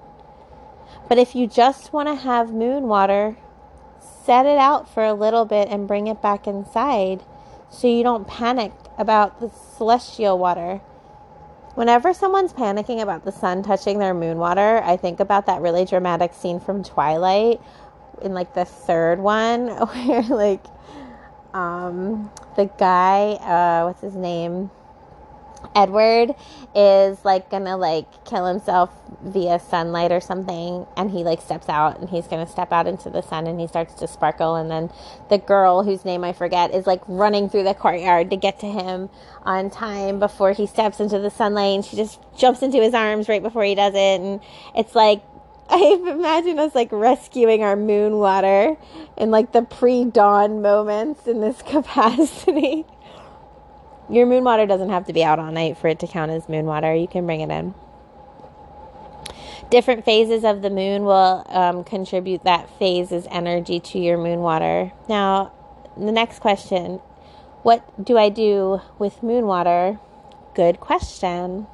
But 1.08 1.18
if 1.18 1.34
you 1.34 1.46
just 1.46 1.92
want 1.92 2.08
to 2.08 2.14
have 2.14 2.52
moon 2.52 2.84
water, 2.84 3.36
set 4.24 4.46
it 4.46 4.58
out 4.58 4.88
for 4.88 5.04
a 5.04 5.14
little 5.14 5.44
bit 5.44 5.68
and 5.68 5.88
bring 5.88 6.06
it 6.06 6.20
back 6.20 6.46
inside 6.46 7.22
so 7.70 7.86
you 7.86 8.02
don't 8.02 8.26
panic 8.26 8.72
about 8.98 9.40
the 9.40 9.50
celestial 9.76 10.38
water. 10.38 10.80
Whenever 11.74 12.12
someone's 12.12 12.52
panicking 12.52 13.00
about 13.00 13.24
the 13.24 13.32
sun 13.32 13.62
touching 13.62 13.98
their 13.98 14.12
moon 14.12 14.38
water, 14.38 14.82
I 14.84 14.96
think 14.96 15.20
about 15.20 15.46
that 15.46 15.62
really 15.62 15.84
dramatic 15.84 16.34
scene 16.34 16.60
from 16.60 16.82
Twilight 16.82 17.60
in 18.22 18.34
like 18.34 18.54
the 18.54 18.64
third 18.64 19.18
one 19.20 19.68
where 19.68 20.22
like 20.22 20.64
um 21.54 22.30
the 22.56 22.66
guy 22.78 23.32
uh 23.40 23.86
what's 23.86 24.02
his 24.02 24.14
name 24.14 24.70
Edward 25.74 26.34
is 26.74 27.24
like 27.24 27.50
gonna 27.50 27.76
like 27.76 28.24
kill 28.24 28.46
himself 28.46 28.90
via 29.22 29.58
sunlight 29.58 30.12
or 30.12 30.20
something, 30.20 30.86
and 30.96 31.10
he 31.10 31.24
like 31.24 31.40
steps 31.40 31.68
out 31.68 31.98
and 32.00 32.08
he's 32.08 32.26
gonna 32.26 32.46
step 32.46 32.72
out 32.72 32.86
into 32.86 33.10
the 33.10 33.22
sun 33.22 33.46
and 33.46 33.60
he 33.60 33.66
starts 33.66 33.94
to 33.94 34.08
sparkle, 34.08 34.56
and 34.56 34.70
then 34.70 34.90
the 35.28 35.38
girl 35.38 35.82
whose 35.82 36.04
name 36.04 36.24
I 36.24 36.32
forget 36.32 36.74
is 36.74 36.86
like 36.86 37.02
running 37.06 37.48
through 37.48 37.64
the 37.64 37.74
courtyard 37.74 38.30
to 38.30 38.36
get 38.36 38.60
to 38.60 38.66
him 38.66 39.10
on 39.42 39.70
time 39.70 40.18
before 40.18 40.52
he 40.52 40.66
steps 40.66 41.00
into 41.00 41.18
the 41.18 41.30
sunlight, 41.30 41.74
and 41.74 41.84
she 41.84 41.96
just 41.96 42.18
jumps 42.36 42.62
into 42.62 42.80
his 42.80 42.94
arms 42.94 43.28
right 43.28 43.42
before 43.42 43.64
he 43.64 43.74
does 43.74 43.94
it, 43.94 44.20
and 44.20 44.40
it's 44.74 44.94
like 44.94 45.22
I 45.70 46.00
imagine 46.08 46.58
us 46.58 46.74
like 46.74 46.88
rescuing 46.90 47.62
our 47.62 47.76
moon 47.76 48.18
water 48.18 48.76
in 49.16 49.30
like 49.30 49.52
the 49.52 49.62
pre 49.62 50.04
dawn 50.04 50.62
moments 50.62 51.28
in 51.28 51.40
this 51.40 51.62
capacity. 51.66 52.86
Your 54.10 54.26
moon 54.26 54.42
water 54.42 54.66
doesn't 54.66 54.88
have 54.88 55.06
to 55.06 55.12
be 55.12 55.22
out 55.22 55.38
all 55.38 55.52
night 55.52 55.78
for 55.78 55.86
it 55.88 56.00
to 56.00 56.06
count 56.06 56.32
as 56.32 56.48
moon 56.48 56.66
water. 56.66 56.94
You 56.94 57.06
can 57.06 57.26
bring 57.26 57.40
it 57.40 57.50
in. 57.50 57.74
Different 59.70 60.04
phases 60.04 60.42
of 60.42 60.62
the 60.62 60.70
moon 60.70 61.04
will 61.04 61.46
um, 61.48 61.84
contribute 61.84 62.42
that 62.42 62.68
phase's 62.78 63.28
energy 63.30 63.78
to 63.78 64.00
your 64.00 64.18
moon 64.18 64.40
water. 64.40 64.90
Now, 65.08 65.52
the 65.96 66.10
next 66.10 66.40
question 66.40 66.98
What 67.62 68.04
do 68.04 68.18
I 68.18 68.30
do 68.30 68.80
with 68.98 69.22
moon 69.22 69.46
water? 69.46 70.00
Good 70.54 70.80
question. 70.80 71.68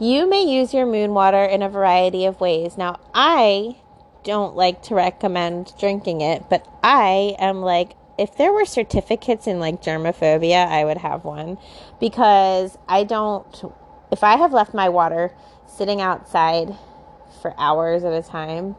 You 0.00 0.26
may 0.28 0.42
use 0.42 0.72
your 0.72 0.86
moon 0.86 1.12
water 1.12 1.44
in 1.44 1.60
a 1.60 1.68
variety 1.68 2.24
of 2.24 2.40
ways. 2.40 2.78
Now, 2.78 2.98
I 3.12 3.76
don't 4.24 4.56
like 4.56 4.82
to 4.84 4.94
recommend 4.94 5.72
drinking 5.78 6.22
it, 6.22 6.44
but 6.48 6.66
I 6.82 7.36
am 7.38 7.60
like, 7.60 7.97
if 8.18 8.36
there 8.36 8.52
were 8.52 8.64
certificates 8.64 9.46
in 9.46 9.60
like 9.60 9.80
germophobia, 9.80 10.66
I 10.66 10.84
would 10.84 10.98
have 10.98 11.24
one 11.24 11.56
because 12.00 12.76
I 12.88 13.04
don't, 13.04 13.72
if 14.10 14.24
I 14.24 14.36
have 14.36 14.52
left 14.52 14.74
my 14.74 14.88
water 14.88 15.32
sitting 15.66 16.00
outside 16.00 16.74
for 17.40 17.54
hours 17.58 18.04
at 18.04 18.12
a 18.12 18.22
time, 18.22 18.74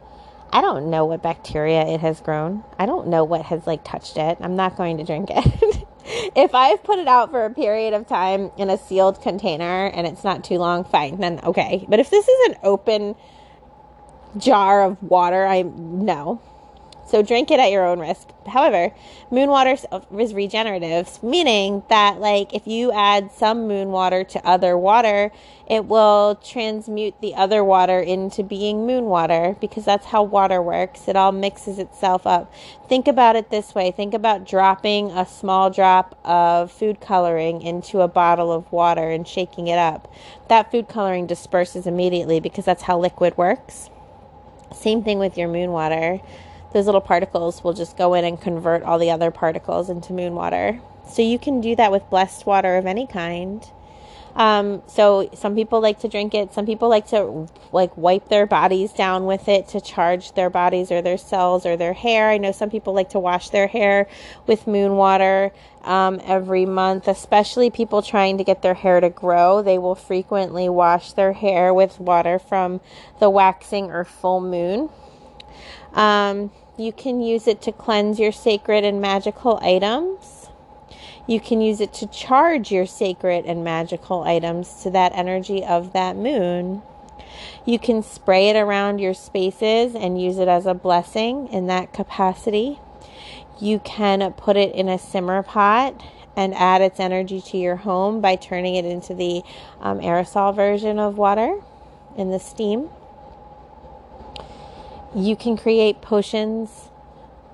I 0.52 0.62
don't 0.62 0.90
know 0.90 1.06
what 1.06 1.22
bacteria 1.22 1.82
it 1.88 2.02
has 2.02 2.20
grown. 2.22 2.64
I 2.78 2.86
don't 2.86 3.08
know 3.08 3.24
what 3.24 3.46
has 3.46 3.66
like 3.66 3.84
touched 3.84 4.18
it. 4.18 4.38
I'm 4.42 4.56
not 4.56 4.76
going 4.76 4.98
to 4.98 5.04
drink 5.04 5.30
it. 5.32 5.86
if 6.36 6.54
I've 6.54 6.84
put 6.84 7.00
it 7.00 7.08
out 7.08 7.32
for 7.32 7.46
a 7.46 7.52
period 7.52 7.94
of 7.94 8.08
time 8.08 8.52
in 8.58 8.70
a 8.70 8.78
sealed 8.78 9.22
container 9.22 9.86
and 9.88 10.08
it's 10.08 10.24
not 10.24 10.44
too 10.44 10.58
long, 10.58 10.84
fine, 10.84 11.20
then 11.20 11.40
okay. 11.44 11.86
But 11.88 12.00
if 12.00 12.10
this 12.10 12.28
is 12.28 12.50
an 12.50 12.56
open 12.64 13.16
jar 14.38 14.84
of 14.84 15.02
water, 15.04 15.46
I 15.46 15.62
no. 15.62 16.42
So 17.10 17.24
drink 17.24 17.50
it 17.50 17.60
at 17.60 17.72
your 17.72 17.88
own 17.88 18.00
risk. 18.00 18.28
However, 18.46 18.94
moon 19.32 19.50
water 19.50 19.76
is 20.20 20.34
regenerative, 20.36 21.24
meaning 21.24 21.82
that 21.90 22.20
like 22.20 22.54
if 22.54 22.68
you 22.68 22.92
add 22.92 23.32
some 23.32 23.68
moon 23.68 23.90
water 23.90 24.24
to 24.26 24.48
other 24.48 24.78
water, 24.78 25.32
it 25.68 25.86
will 25.86 26.36
transmute 26.36 27.20
the 27.20 27.34
other 27.34 27.64
water 27.64 28.00
into 28.00 28.44
being 28.44 28.86
moon 28.86 29.06
water 29.06 29.56
because 29.60 29.86
that's 29.86 30.06
how 30.06 30.22
water 30.22 30.62
works. 30.62 31.08
It 31.08 31.16
all 31.16 31.32
mixes 31.32 31.80
itself 31.80 32.28
up. 32.28 32.54
Think 32.88 33.08
about 33.08 33.36
it 33.36 33.50
this 33.50 33.74
way. 33.74 33.90
Think 33.90 34.14
about 34.14 34.46
dropping 34.46 35.10
a 35.10 35.26
small 35.26 35.72
drop 35.72 36.20
of 36.24 36.72
food 36.72 37.02
coloring 37.02 37.64
into 37.64 38.02
a 38.02 38.08
bottle 38.08 38.52
of 38.52 38.72
water 38.72 39.10
and 39.10 39.28
shaking 39.28 39.68
it 39.68 39.80
up. 39.80 40.14
That 40.48 40.70
food 40.70 40.88
coloring 40.88 41.26
disperses 41.26 41.88
immediately 41.88 42.40
because 42.40 42.66
that's 42.66 42.84
how 42.84 43.00
liquid 43.00 43.36
works. 43.36 43.90
Same 44.76 45.04
thing 45.04 45.18
with 45.18 45.40
your 45.40 45.48
moon 45.48 45.72
water 45.72 46.22
those 46.74 46.86
little 46.86 47.02
particles 47.02 47.64
will 47.64 47.74
just 47.74 47.98
go 47.98 48.14
in 48.14 48.26
and 48.26 48.40
convert 48.40 48.84
all 48.84 49.00
the 49.00 49.12
other 49.12 49.32
particles 49.32 49.90
into 49.90 50.14
moon 50.14 50.36
water. 50.36 50.80
So 51.10 51.22
you 51.22 51.40
can 51.40 51.62
do 51.62 51.76
that 51.76 51.92
with 51.92 52.10
blessed 52.10 52.46
water 52.46 52.78
of 52.78 52.86
any 52.86 53.08
kind. 53.08 53.66
Um, 54.36 54.84
so 54.88 55.30
some 55.34 55.56
people 55.56 55.82
like 55.82 56.00
to 56.00 56.08
drink 56.08 56.34
it. 56.34 56.54
Some 56.54 56.66
people 56.66 56.88
like 56.88 57.08
to 57.08 57.48
like 57.72 57.96
wipe 57.98 58.30
their 58.30 58.46
bodies 58.46 58.94
down 58.94 59.26
with 59.26 59.48
it 59.48 59.68
to 59.70 59.82
charge 59.82 60.34
their 60.34 60.50
bodies 60.50 60.92
or 60.92 61.02
their 61.02 61.18
cells 61.18 61.66
or 61.66 61.76
their 61.76 61.94
hair. 61.94 62.30
I 62.30 62.38
know 62.38 62.52
some 62.52 62.70
people 62.70 62.94
like 62.94 63.10
to 63.10 63.20
wash 63.20 63.50
their 63.50 63.68
hair 63.68 64.08
with 64.46 64.68
moon 64.68 64.96
water 64.96 65.52
um, 65.84 66.22
every 66.24 66.66
month, 66.66 67.08
especially 67.08 67.70
people 67.70 68.02
trying 68.02 68.38
to 68.38 68.44
get 68.44 68.62
their 68.62 68.76
hair 68.76 69.00
to 69.00 69.10
grow. 69.10 69.62
They 69.62 69.78
will 69.78 69.96
frequently 69.96 70.70
wash 70.70 71.14
their 71.14 71.34
hair 71.34 71.74
with 71.74 72.00
water 72.00 72.38
from 72.38 72.82
the 73.20 73.30
waxing 73.30 73.90
or 73.92 74.06
full 74.06 74.42
moon. 74.42 74.90
Um, 75.94 76.52
you 76.78 76.94
can 76.94 77.22
use 77.22 77.48
it 77.48 77.62
to 77.64 77.72
cleanse 77.72 78.20
your 78.20 78.32
sacred 78.32 78.84
and 78.84 79.02
magical 79.02 79.60
items. 79.62 80.48
You 81.28 81.40
can 81.40 81.62
use 81.62 81.82
it 81.82 81.94
to 81.96 82.08
charge 82.08 82.72
your 82.72 82.86
sacred 82.86 83.46
and 83.46 83.64
magical 83.64 84.24
items 84.24 84.82
to 84.84 84.90
that 84.92 85.12
energy 85.14 85.64
of 85.64 85.94
that 85.94 86.16
moon. 86.16 86.82
You 87.66 87.78
can 87.80 88.02
spray 88.02 88.50
it 88.50 88.56
around 88.56 89.00
your 89.00 89.14
spaces 89.14 89.94
and 89.94 90.22
use 90.22 90.40
it 90.40 90.48
as 90.48 90.66
a 90.66 90.74
blessing 90.74 91.48
in 91.50 91.68
that 91.68 91.94
capacity. 91.94 92.80
You 93.60 93.80
can 93.80 94.32
put 94.34 94.58
it 94.58 94.74
in 94.74 94.88
a 94.88 94.98
simmer 94.98 95.44
pot 95.44 96.02
and 96.36 96.56
add 96.56 96.82
its 96.82 97.00
energy 97.00 97.42
to 97.42 97.58
your 97.58 97.76
home 97.76 98.22
by 98.22 98.36
turning 98.36 98.76
it 98.76 98.86
into 98.86 99.14
the 99.14 99.44
um, 99.82 100.00
aerosol 100.00 100.56
version 100.56 100.98
of 100.98 101.18
water 101.18 101.62
in 102.18 102.32
the 102.32 102.40
steam. 102.40 102.90
You 105.16 105.36
can 105.36 105.58
create 105.58 106.02
potions 106.02 106.90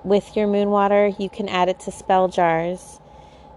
with 0.04 0.36
your 0.36 0.46
moon 0.46 0.68
water. 0.70 1.10
You 1.18 1.30
can 1.30 1.48
add 1.48 1.68
it 1.70 1.80
to 1.80 1.90
spell 1.90 2.28
jars. 2.28 3.00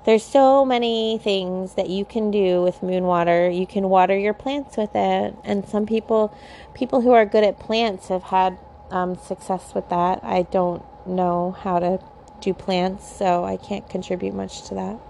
There's 0.06 0.24
so 0.24 0.64
many 0.64 1.20
things 1.22 1.74
that 1.74 1.90
you 1.90 2.06
can 2.06 2.32
do 2.32 2.64
with 2.64 2.82
moon 2.82 3.04
water. 3.04 3.50
You 3.50 3.68
can 3.68 3.90
water 3.90 4.18
your 4.18 4.34
plants 4.34 4.78
with 4.78 4.92
it, 4.96 5.36
and 5.44 5.68
some 5.68 5.86
people, 5.86 6.34
people 6.74 7.02
who 7.02 7.12
are 7.12 7.26
good 7.26 7.44
at 7.44 7.60
plants, 7.60 8.08
have 8.08 8.24
had 8.24 8.58
um, 8.90 9.18
success 9.18 9.74
with 9.76 9.90
that. 9.90 10.24
I 10.24 10.44
don't 10.44 10.84
know 11.06 11.52
how 11.60 11.80
to 11.80 12.00
do 12.40 12.54
plants, 12.54 13.06
so 13.06 13.44
I 13.44 13.58
can't 13.58 13.88
contribute 13.90 14.34
much 14.34 14.64
to 14.70 14.76
that. 14.76 15.09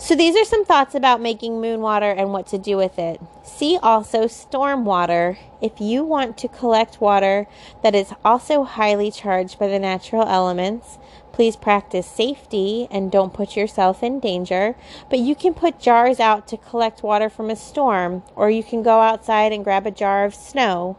So 0.00 0.16
these 0.16 0.34
are 0.34 0.46
some 0.46 0.64
thoughts 0.64 0.94
about 0.94 1.20
making 1.20 1.60
moon 1.60 1.82
water 1.82 2.10
and 2.10 2.32
what 2.32 2.46
to 2.48 2.58
do 2.58 2.78
with 2.78 2.98
it. 2.98 3.20
See 3.44 3.78
also 3.82 4.26
storm 4.26 4.86
water. 4.86 5.36
If 5.60 5.78
you 5.78 6.04
want 6.04 6.38
to 6.38 6.48
collect 6.48 7.02
water 7.02 7.46
that 7.82 7.94
is 7.94 8.14
also 8.24 8.64
highly 8.64 9.10
charged 9.10 9.58
by 9.58 9.68
the 9.68 9.78
natural 9.78 10.26
elements, 10.26 10.98
please 11.32 11.54
practice 11.54 12.06
safety 12.06 12.88
and 12.90 13.12
don't 13.12 13.34
put 13.34 13.56
yourself 13.56 14.02
in 14.02 14.20
danger. 14.20 14.74
But 15.10 15.18
you 15.18 15.34
can 15.34 15.52
put 15.52 15.78
jars 15.78 16.18
out 16.18 16.48
to 16.48 16.56
collect 16.56 17.02
water 17.02 17.28
from 17.28 17.50
a 17.50 17.54
storm, 17.54 18.22
or 18.34 18.50
you 18.50 18.64
can 18.64 18.82
go 18.82 19.00
outside 19.00 19.52
and 19.52 19.62
grab 19.62 19.86
a 19.86 19.90
jar 19.90 20.24
of 20.24 20.34
snow. 20.34 20.96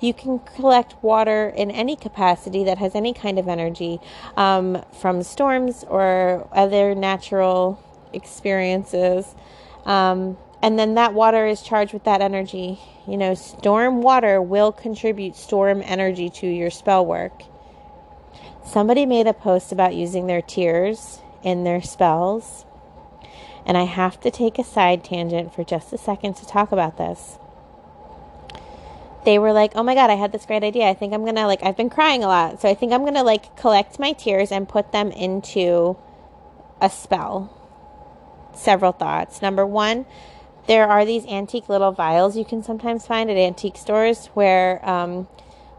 You 0.00 0.12
can 0.12 0.40
collect 0.40 1.00
water 1.04 1.50
in 1.56 1.70
any 1.70 1.94
capacity 1.94 2.64
that 2.64 2.78
has 2.78 2.96
any 2.96 3.14
kind 3.14 3.38
of 3.38 3.46
energy 3.46 4.00
um, 4.36 4.84
from 5.00 5.22
storms 5.22 5.84
or 5.84 6.48
other 6.52 6.96
natural 6.96 7.80
experiences. 8.12 9.34
Um, 9.84 10.36
and 10.62 10.78
then 10.78 10.94
that 10.94 11.14
water 11.14 11.46
is 11.46 11.62
charged 11.62 11.92
with 11.92 12.04
that 12.04 12.20
energy. 12.20 12.78
You 13.06 13.16
know, 13.16 13.34
storm 13.34 14.02
water 14.02 14.42
will 14.42 14.72
contribute 14.72 15.36
storm 15.36 15.82
energy 15.84 16.28
to 16.30 16.46
your 16.46 16.70
spell 16.70 17.04
work. 17.04 17.42
Somebody 18.64 19.06
made 19.06 19.26
a 19.26 19.32
post 19.32 19.72
about 19.72 19.94
using 19.94 20.26
their 20.26 20.42
tears 20.42 21.20
in 21.42 21.64
their 21.64 21.82
spells. 21.82 22.66
And 23.64 23.76
I 23.76 23.84
have 23.84 24.20
to 24.20 24.30
take 24.30 24.58
a 24.58 24.64
side 24.64 25.02
tangent 25.04 25.54
for 25.54 25.64
just 25.64 25.92
a 25.92 25.98
second 25.98 26.34
to 26.36 26.46
talk 26.46 26.72
about 26.72 26.98
this. 26.98 27.38
They 29.24 29.38
were 29.38 29.52
like, 29.52 29.72
"Oh 29.74 29.82
my 29.82 29.94
god, 29.94 30.08
I 30.10 30.14
had 30.14 30.32
this 30.32 30.46
great 30.46 30.64
idea. 30.64 30.88
I 30.88 30.94
think 30.94 31.12
I'm 31.12 31.22
going 31.22 31.36
to 31.36 31.46
like 31.46 31.62
I've 31.62 31.76
been 31.76 31.90
crying 31.90 32.24
a 32.24 32.26
lot. 32.26 32.60
So 32.60 32.68
I 32.68 32.74
think 32.74 32.92
I'm 32.92 33.02
going 33.02 33.14
to 33.14 33.22
like 33.22 33.54
collect 33.56 33.98
my 33.98 34.12
tears 34.12 34.50
and 34.50 34.68
put 34.68 34.92
them 34.92 35.10
into 35.12 35.96
a 36.80 36.88
spell." 36.88 37.59
Several 38.54 38.92
thoughts. 38.92 39.42
Number 39.42 39.66
one, 39.66 40.06
there 40.66 40.88
are 40.88 41.04
these 41.04 41.26
antique 41.26 41.68
little 41.68 41.92
vials 41.92 42.36
you 42.36 42.44
can 42.44 42.62
sometimes 42.62 43.06
find 43.06 43.30
at 43.30 43.36
antique 43.36 43.76
stores 43.76 44.26
where 44.34 44.86
um, 44.88 45.26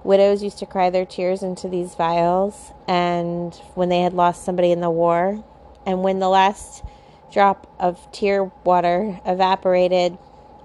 widows 0.04 0.44
used 0.44 0.60
to 0.60 0.66
cry 0.66 0.90
their 0.90 1.06
tears 1.06 1.44
into 1.44 1.68
these 1.68 1.96
vials 1.96 2.72
and 2.88 3.56
when 3.76 3.90
they 3.90 4.02
had 4.02 4.14
lost 4.14 4.44
somebody 4.44 4.72
in 4.72 4.82
the 4.82 4.90
war. 4.90 5.44
And 5.86 6.04
when 6.04 6.20
the 6.20 6.30
last 6.30 6.84
drop 7.32 7.74
of 7.80 8.12
tear 8.12 8.52
water 8.64 9.20
evaporated 9.26 10.18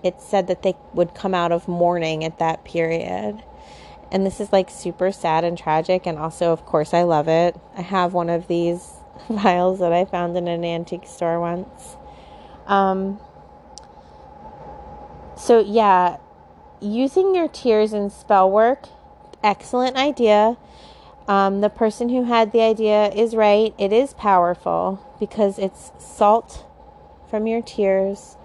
it 0.03 0.21
said 0.21 0.47
that 0.47 0.63
they 0.63 0.75
would 0.95 1.15
come 1.15 1.35
out 1.35 1.53
of 1.53 1.69
mourning 1.69 2.25
at 2.25 2.39
that 2.39 2.65
period. 2.65 3.43
And 4.13 4.25
this 4.25 4.41
is 4.41 4.53
like 4.53 4.71
super 4.71 5.11
sad 5.11 5.45
and 5.45 5.59
tragic 5.59 6.07
and 6.07 6.19
also 6.19 6.53
of 6.53 6.65
course 6.65 6.95
i 6.95 7.03
love 7.03 7.29
it. 7.29 7.59
I 7.77 7.83
have 7.83 8.13
one 8.13 8.31
of 8.31 8.47
these 8.47 8.96
vials 9.29 9.79
that 9.79 9.93
i 9.93 10.05
found 10.05 10.37
in 10.37 10.49
an 10.49 10.65
antique 10.65 11.07
store 11.07 11.41
once. 11.41 11.97
Um, 12.67 13.21
so 15.37 15.61
yeah 15.61 16.17
using 16.81 17.35
your 17.35 17.49
tears 17.49 17.93
in 17.93 18.11
spell 18.11 18.51
work 18.51 18.89
excellent 19.47 19.97
idea. 19.97 20.57
Um, 21.29 21.61
the 21.61 21.69
person 21.69 22.09
who 22.09 22.25
had 22.25 22.53
the 22.53 22.61
idea 22.61 23.09
is 23.11 23.35
right. 23.35 23.75
It 23.79 23.93
is 23.93 24.15
powerful 24.15 25.01
because 25.19 25.59
it's 25.59 25.93
salt 25.99 26.65
from 27.29 27.47
your 27.47 27.63
tears. 27.63 28.37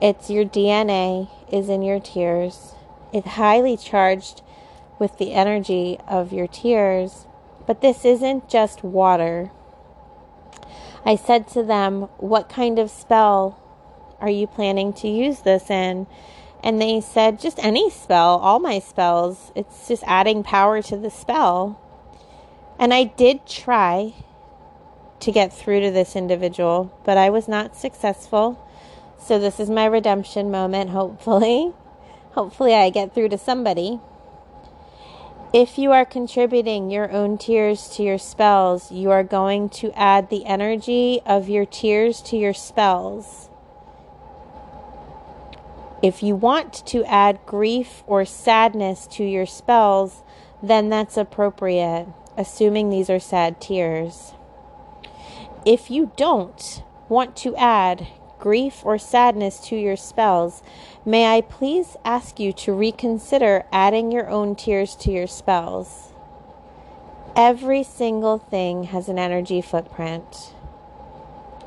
It's 0.00 0.30
your 0.30 0.44
dna 0.44 1.28
is 1.52 1.68
in 1.68 1.82
your 1.82 2.00
tears. 2.00 2.74
It's 3.12 3.28
highly 3.28 3.76
charged 3.76 4.42
with 4.98 5.18
the 5.18 5.32
energy 5.32 5.98
of 6.06 6.32
your 6.32 6.46
tears. 6.46 7.26
But 7.66 7.80
this 7.80 8.04
isn't 8.04 8.48
just 8.48 8.82
water. 8.82 9.50
I 11.04 11.16
said 11.16 11.48
to 11.48 11.62
them, 11.62 12.02
What 12.18 12.48
kind 12.48 12.78
of 12.78 12.90
spell 12.90 13.58
are 14.20 14.30
you 14.30 14.46
planning 14.46 14.92
to 14.94 15.08
use 15.08 15.40
this 15.40 15.70
in? 15.70 16.06
And 16.62 16.80
they 16.80 17.00
said, 17.00 17.40
Just 17.40 17.58
any 17.64 17.90
spell, 17.90 18.38
all 18.38 18.58
my 18.58 18.78
spells. 18.78 19.52
It's 19.54 19.88
just 19.88 20.04
adding 20.06 20.42
power 20.42 20.82
to 20.82 20.96
the 20.96 21.10
spell. 21.10 21.80
And 22.78 22.92
I 22.94 23.04
did 23.04 23.46
try 23.46 24.14
to 25.20 25.32
get 25.32 25.52
through 25.52 25.80
to 25.80 25.90
this 25.90 26.16
individual, 26.16 26.98
but 27.04 27.18
I 27.18 27.30
was 27.30 27.46
not 27.46 27.76
successful. 27.76 28.66
So 29.18 29.38
this 29.38 29.60
is 29.60 29.68
my 29.68 29.84
redemption 29.84 30.50
moment, 30.50 30.90
hopefully. 30.90 31.72
Hopefully, 32.32 32.74
I 32.76 32.90
get 32.90 33.12
through 33.12 33.30
to 33.30 33.38
somebody. 33.38 33.98
If 35.52 35.78
you 35.78 35.90
are 35.90 36.04
contributing 36.04 36.92
your 36.92 37.10
own 37.10 37.36
tears 37.36 37.88
to 37.96 38.04
your 38.04 38.18
spells, 38.18 38.92
you 38.92 39.10
are 39.10 39.24
going 39.24 39.68
to 39.70 39.90
add 39.98 40.30
the 40.30 40.46
energy 40.46 41.20
of 41.26 41.48
your 41.48 41.66
tears 41.66 42.22
to 42.22 42.36
your 42.36 42.54
spells. 42.54 43.50
If 46.04 46.22
you 46.22 46.36
want 46.36 46.86
to 46.86 47.04
add 47.04 47.40
grief 47.46 48.04
or 48.06 48.24
sadness 48.24 49.08
to 49.08 49.24
your 49.24 49.44
spells, 49.44 50.22
then 50.62 50.88
that's 50.88 51.16
appropriate, 51.16 52.06
assuming 52.36 52.90
these 52.90 53.10
are 53.10 53.18
sad 53.18 53.60
tears. 53.60 54.34
If 55.66 55.90
you 55.90 56.12
don't 56.16 56.84
want 57.08 57.34
to 57.38 57.56
add 57.56 58.06
grief 58.40 58.80
or 58.84 58.98
sadness 58.98 59.60
to 59.68 59.76
your 59.76 59.96
spells, 59.96 60.62
may 61.04 61.36
I 61.36 61.42
please 61.42 61.96
ask 62.04 62.40
you 62.40 62.52
to 62.54 62.72
reconsider 62.72 63.64
adding 63.70 64.10
your 64.10 64.28
own 64.28 64.56
tears 64.56 64.96
to 64.96 65.12
your 65.12 65.26
spells? 65.26 66.12
Every 67.36 67.84
single 67.84 68.38
thing 68.38 68.84
has 68.84 69.08
an 69.08 69.18
energy 69.18 69.60
footprint. 69.60 70.54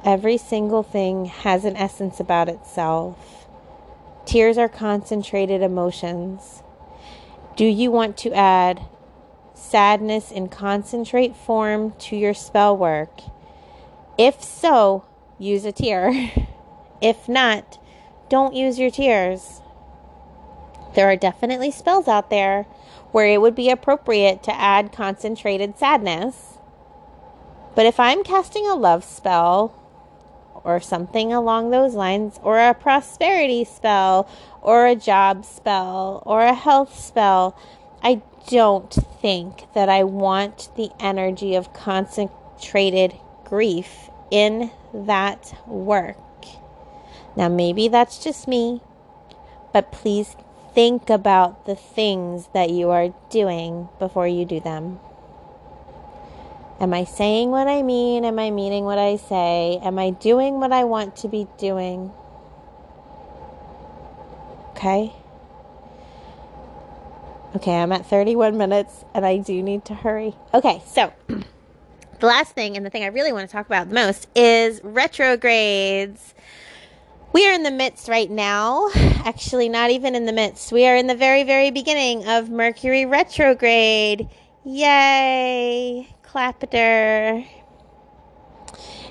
Every 0.04 0.38
single 0.38 0.84
thing 0.84 1.26
has 1.26 1.64
an 1.64 1.78
essence 1.78 2.20
about 2.20 2.50
itself. 2.50 3.48
Tears 4.26 4.58
are 4.58 4.68
concentrated 4.68 5.62
emotions. 5.62 6.64
Do 7.56 7.66
you 7.66 7.92
want 7.92 8.18
to 8.18 8.34
add 8.34 8.82
sadness 9.54 10.32
in 10.32 10.50
concentrate 10.50 11.36
form 11.36 11.94
to 12.00 12.16
your 12.18 12.34
spell 12.34 12.76
work? 12.76 13.22
If 14.18 14.44
so, 14.44 15.06
use 15.40 15.66
a 15.66 15.72
tear. 15.72 16.32
If 17.04 17.28
not, 17.28 17.78
don't 18.30 18.56
use 18.56 18.80
your 18.80 18.90
tears. 18.90 19.60
There 20.96 21.12
are 21.12 21.18
definitely 21.18 21.70
spells 21.70 22.08
out 22.08 22.30
there 22.30 22.64
where 23.12 23.28
it 23.28 23.42
would 23.42 23.56
be 23.56 23.70
appropriate 23.70 24.42
to 24.44 24.56
add 24.56 24.94
concentrated 24.94 25.78
sadness. 25.78 26.58
But 27.76 27.86
if 27.86 28.00
I'm 28.00 28.24
casting 28.24 28.66
a 28.68 28.76
love 28.76 29.04
spell 29.04 29.78
or 30.64 30.80
something 30.80 31.34
along 31.34 31.72
those 31.72 31.94
lines, 31.94 32.40
or 32.42 32.58
a 32.58 32.74
prosperity 32.74 33.66
spell, 33.66 34.30
or 34.62 34.88
a 34.88 34.96
job 34.96 35.44
spell, 35.44 36.24
or 36.26 36.42
a 36.44 36.54
health 36.54 36.98
spell, 36.98 37.58
I 38.02 38.22
don't 38.48 38.94
think 39.22 39.66
that 39.74 39.90
I 39.90 40.06
want 40.06 40.70
the 40.78 40.90
energy 41.02 41.56
of 41.56 41.74
concentrated 41.74 43.14
grief 43.44 44.10
in 44.32 44.72
that 44.94 45.54
work. 45.68 46.23
Now, 47.36 47.50
maybe 47.50 47.88
that's 47.88 48.24
just 48.24 48.48
me, 48.48 48.82
but 49.72 49.92
please 49.92 50.36
think 50.74 51.10
about 51.10 51.66
the 51.66 51.76
things 51.76 52.50
that 52.54 52.70
you 52.70 52.90
are 52.90 53.14
doing 53.30 53.90
before 54.00 54.28
you 54.28 54.46
do 54.46 54.60
them. 54.60 55.00
Am 56.80 56.94
I 56.94 57.06
saying 57.06 57.50
what 57.50 57.68
I 57.68 57.82
mean? 57.82 58.26
Am 58.26 58.38
I 58.40 58.52
meaning 58.52 58.84
what 58.84 58.98
I 58.98 59.16
say? 59.16 59.80
Am 59.84 59.98
I 59.98 60.10
doing 60.10 60.60
what 60.60 60.72
I 60.72 60.84
want 60.84 61.16
to 61.18 61.28
be 61.28 61.48
doing? 61.58 62.12
Okay. 64.72 65.14
Okay, 67.56 67.72
I'm 67.72 67.92
at 67.92 68.06
31 68.06 68.58
minutes 68.58 69.06
and 69.14 69.26
I 69.26 69.38
do 69.38 69.62
need 69.62 69.86
to 69.86 69.94
hurry. 69.94 70.36
Okay, 70.54 70.82
so 70.88 71.14
the 71.28 72.26
last 72.26 72.54
thing 72.54 72.76
and 72.76 72.86
the 72.86 72.90
thing 72.90 73.04
I 73.04 73.08
really 73.08 73.32
want 73.32 73.48
to 73.48 73.52
talk 73.52 73.68
about 73.68 73.90
the 73.90 73.96
most 73.96 74.28
is 74.36 74.82
retrogrades. 74.84 76.34
We 77.34 77.48
are 77.50 77.54
in 77.54 77.64
the 77.64 77.72
midst 77.72 78.08
right 78.08 78.30
now, 78.30 78.92
actually, 78.96 79.68
not 79.68 79.90
even 79.90 80.14
in 80.14 80.28
the 80.28 80.32
midst. 80.32 80.72
We 80.72 80.86
are 80.86 80.96
in 80.96 81.08
the 81.08 81.16
very, 81.16 81.44
very 81.44 81.72
beginning 81.72 82.28
of 82.28 82.52
Mercury 82.52 83.08
retrograde. 83.08 84.30
Yay! 84.64 86.08
Clapper. 86.22 87.44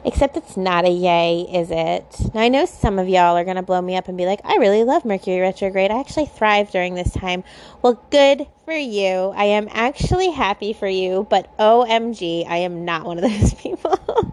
Except 0.05 0.37
it's 0.37 0.57
not 0.57 0.85
a 0.85 0.91
yay, 0.91 1.49
is 1.53 1.73
it? 1.73 2.33
Now, 2.33 2.43
I 2.43 2.49
know 2.49 2.65
some 2.65 3.01
of 3.01 3.09
y'all 3.09 3.37
are 3.37 3.45
going 3.45 3.57
to 3.57 3.63
blow 3.63 3.83
me 3.83 3.97
up 3.97 4.07
and 4.07 4.17
be 4.17 4.27
like, 4.27 4.41
I 4.45 4.55
really 4.57 4.85
love 4.85 5.05
Mercury 5.05 5.41
retrograde. 5.41 5.91
I 5.91 5.99
actually 5.99 6.27
thrive 6.27 6.71
during 6.71 6.95
this 6.95 7.13
time. 7.13 7.43
Well, 7.83 8.05
good 8.11 8.47
for 8.65 8.73
you. 8.73 9.33
I 9.35 9.47
am 9.47 9.69
actually 9.73 10.31
happy 10.31 10.73
for 10.73 10.89
you, 10.89 11.27
but 11.29 11.57
OMG, 11.59 12.47
I 12.47 12.59
am 12.59 12.85
not 12.85 13.05
one 13.05 13.19
of 13.19 13.25
those 13.29 13.55
people. 13.61 14.33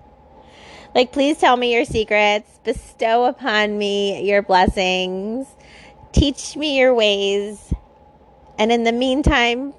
Like, 0.99 1.13
please 1.13 1.37
tell 1.37 1.55
me 1.55 1.73
your 1.73 1.85
secrets. 1.85 2.59
Bestow 2.65 3.23
upon 3.23 3.77
me 3.77 4.21
your 4.29 4.41
blessings. 4.41 5.47
Teach 6.11 6.57
me 6.57 6.77
your 6.77 6.93
ways. 6.93 7.73
And 8.57 8.69
in 8.69 8.83
the 8.83 8.91
meantime, 8.91 9.73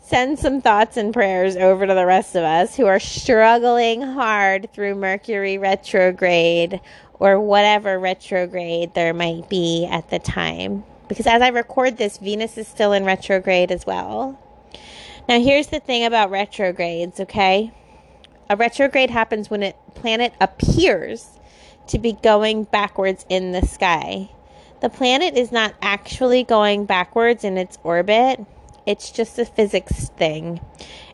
send 0.00 0.38
some 0.38 0.62
thoughts 0.62 0.96
and 0.96 1.12
prayers 1.12 1.54
over 1.54 1.86
to 1.86 1.92
the 1.92 2.06
rest 2.06 2.34
of 2.34 2.44
us 2.44 2.74
who 2.76 2.86
are 2.86 2.98
struggling 2.98 4.00
hard 4.00 4.72
through 4.72 4.94
Mercury 4.94 5.58
retrograde 5.58 6.80
or 7.20 7.38
whatever 7.38 7.98
retrograde 7.98 8.94
there 8.94 9.12
might 9.12 9.50
be 9.50 9.84
at 9.84 10.08
the 10.08 10.18
time. 10.18 10.82
Because 11.08 11.26
as 11.26 11.42
I 11.42 11.48
record 11.48 11.98
this, 11.98 12.16
Venus 12.16 12.56
is 12.56 12.66
still 12.66 12.94
in 12.94 13.04
retrograde 13.04 13.70
as 13.70 13.84
well. 13.84 14.40
Now, 15.28 15.38
here's 15.40 15.66
the 15.66 15.80
thing 15.80 16.06
about 16.06 16.30
retrogrades, 16.30 17.20
okay? 17.20 17.70
A 18.48 18.56
retrograde 18.56 19.10
happens 19.10 19.50
when 19.50 19.62
a 19.62 19.74
planet 19.94 20.34
appears 20.40 21.38
to 21.86 21.98
be 21.98 22.12
going 22.12 22.64
backwards 22.64 23.24
in 23.28 23.52
the 23.52 23.66
sky. 23.66 24.30
The 24.80 24.90
planet 24.90 25.36
is 25.36 25.50
not 25.50 25.74
actually 25.80 26.44
going 26.44 26.84
backwards 26.84 27.44
in 27.44 27.56
its 27.56 27.78
orbit, 27.82 28.44
it's 28.86 29.10
just 29.10 29.38
a 29.38 29.46
physics 29.46 30.10
thing. 30.10 30.60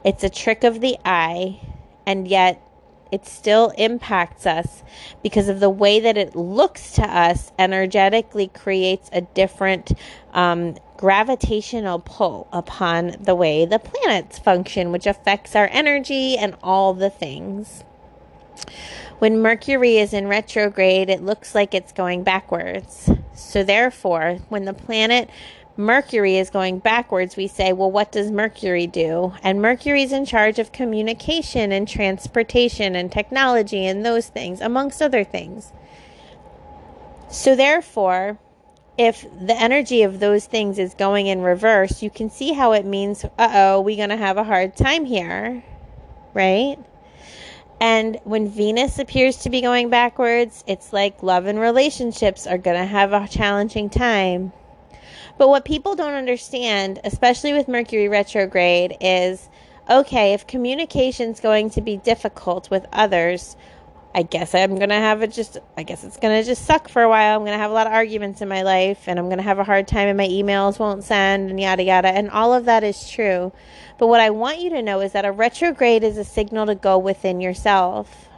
It's 0.05 0.25
a 0.25 0.31
trick 0.31 0.65
of 0.65 0.81
the 0.81 0.99
eye, 1.05 1.61
and 2.05 2.27
yet 2.27 2.61
it 3.11 3.27
still 3.27 3.71
impacts 3.77 4.47
us 4.47 4.83
because 5.23 5.49
of 5.49 5.61
the 5.61 5.71
way 5.71 6.01
that 6.01 6.17
it 6.17 6.37
looks 6.37 6.93
to 6.93 7.03
us 7.03 7.53
energetically 7.59 8.49
creates 8.49 9.09
a 9.13 9.21
different 9.23 9.93
um, 10.33 10.77
gravitational 10.97 11.99
pull 11.99 12.49
upon 12.53 13.17
the 13.21 13.35
way 13.35 13.65
the 13.65 13.79
planets 13.79 14.39
function, 14.39 14.93
which 14.93 15.07
affects 15.07 15.57
our 15.57 15.69
energy 15.73 16.37
and 16.37 16.57
all 16.63 16.95
the 16.95 17.11
things. 17.11 17.85
When 19.19 19.41
Mercury 19.41 19.99
is 19.99 20.15
in 20.15 20.29
retrograde, 20.29 21.11
it 21.11 21.23
looks 21.23 21.55
like 21.55 21.75
it's 21.75 21.93
going 21.93 22.23
backwards. 22.23 23.11
So, 23.35 23.63
therefore, 23.63 24.39
when 24.49 24.65
the 24.65 24.73
planet 24.73 25.29
Mercury 25.81 26.37
is 26.37 26.51
going 26.51 26.79
backwards, 26.79 27.37
we 27.37 27.47
say, 27.47 27.73
well, 27.73 27.91
what 27.91 28.13
does 28.13 28.31
Mercury 28.31 28.87
do? 28.87 29.33
And 29.43 29.63
Mercury 29.63 30.03
is 30.03 30.13
in 30.13 30.27
charge 30.27 30.59
of 30.59 30.73
communication 30.73 31.73
and 31.73 31.89
transportation 31.89 32.95
and 32.95 33.11
technology 33.11 33.87
and 33.87 34.05
those 34.05 34.29
things, 34.29 34.61
amongst 34.61 35.01
other 35.01 35.25
things. 35.25 35.73
So, 37.31 37.57
therefore, 37.57 38.39
if 38.99 39.23
the 39.23 39.59
energy 39.59 40.03
of 40.03 40.21
those 40.21 40.45
things 40.45 40.79
is 40.79 40.93
going 40.95 41.27
in 41.27 41.41
reverse, 41.41 42.03
you 42.03 42.11
can 42.11 42.29
see 42.29 42.53
how 42.53 42.73
it 42.73 42.85
means, 42.85 43.25
uh 43.25 43.29
oh, 43.39 43.81
we're 43.81 43.97
going 43.97 44.11
to 44.11 44.17
have 44.17 44.37
a 44.37 44.45
hard 44.45 44.77
time 44.77 45.07
here, 45.07 45.65
right? 46.35 46.77
And 47.81 48.21
when 48.25 48.51
Venus 48.51 48.99
appears 48.99 49.39
to 49.39 49.51
be 49.51 49.63
going 49.63 49.89
backwards, 49.89 50.63
it's 50.67 50.93
like 50.93 51.23
love 51.23 51.47
and 51.47 51.59
relationships 51.59 52.47
are 52.47 52.59
going 52.59 52.77
to 52.77 52.85
have 52.85 53.15
a 53.15 53.27
challenging 53.27 53.89
time. 53.89 54.53
But 55.41 55.49
what 55.49 55.65
people 55.65 55.97
don't 55.97 56.13
understand, 56.13 57.01
especially 57.03 57.55
with 57.55 57.67
Mercury 57.67 58.11
retrograde, 58.11 58.99
is 59.01 59.49
okay, 59.89 60.35
if 60.35 60.47
communication's 60.47 61.41
going 61.41 61.71
to 61.71 61.81
be 61.81 61.97
difficult 61.97 62.71
with 62.71 62.85
others, 62.93 63.57
I 64.15 64.23
guess 64.23 64.55
I'm 64.55 64.77
going 64.77 64.91
to 64.91 64.97
have 64.97 65.23
it 65.23 65.33
just, 65.33 65.57
I 65.79 65.83
guess 65.83 66.05
it's 66.05 66.19
going 66.19 66.39
to 66.39 66.47
just 66.47 66.67
suck 66.67 66.91
for 66.91 67.01
a 67.01 67.09
while. 67.09 67.37
I'm 67.39 67.47
going 67.47 67.57
to 67.57 67.59
have 67.59 67.71
a 67.71 67.75
lot 67.75 67.87
of 67.87 67.95
arguments 67.95 68.43
in 68.43 68.49
my 68.51 68.61
life 68.61 69.09
and 69.09 69.19
I'm 69.19 69.29
going 69.29 69.39
to 69.39 69.43
have 69.43 69.59
a 69.59 69.65
hard 69.65 69.89
time 69.89 70.09
and 70.09 70.19
my 70.19 70.29
emails 70.29 70.79
won't 70.79 71.05
send 71.05 71.49
and 71.49 71.59
yada 71.59 71.85
yada. 71.85 72.09
And 72.09 72.29
all 72.29 72.53
of 72.53 72.67
that 72.67 72.85
is 72.85 73.09
true. 73.09 73.51
But 73.97 74.09
what 74.09 74.21
I 74.21 74.29
want 74.29 74.61
you 74.61 74.69
to 74.69 74.83
know 74.83 75.01
is 75.01 75.13
that 75.13 75.25
a 75.25 75.33
retrograde 75.33 76.05
is 76.05 76.19
a 76.19 76.25
signal 76.25 76.67
to 76.67 76.75
go 76.75 76.99
within 76.99 77.41
yourself. 77.41 78.29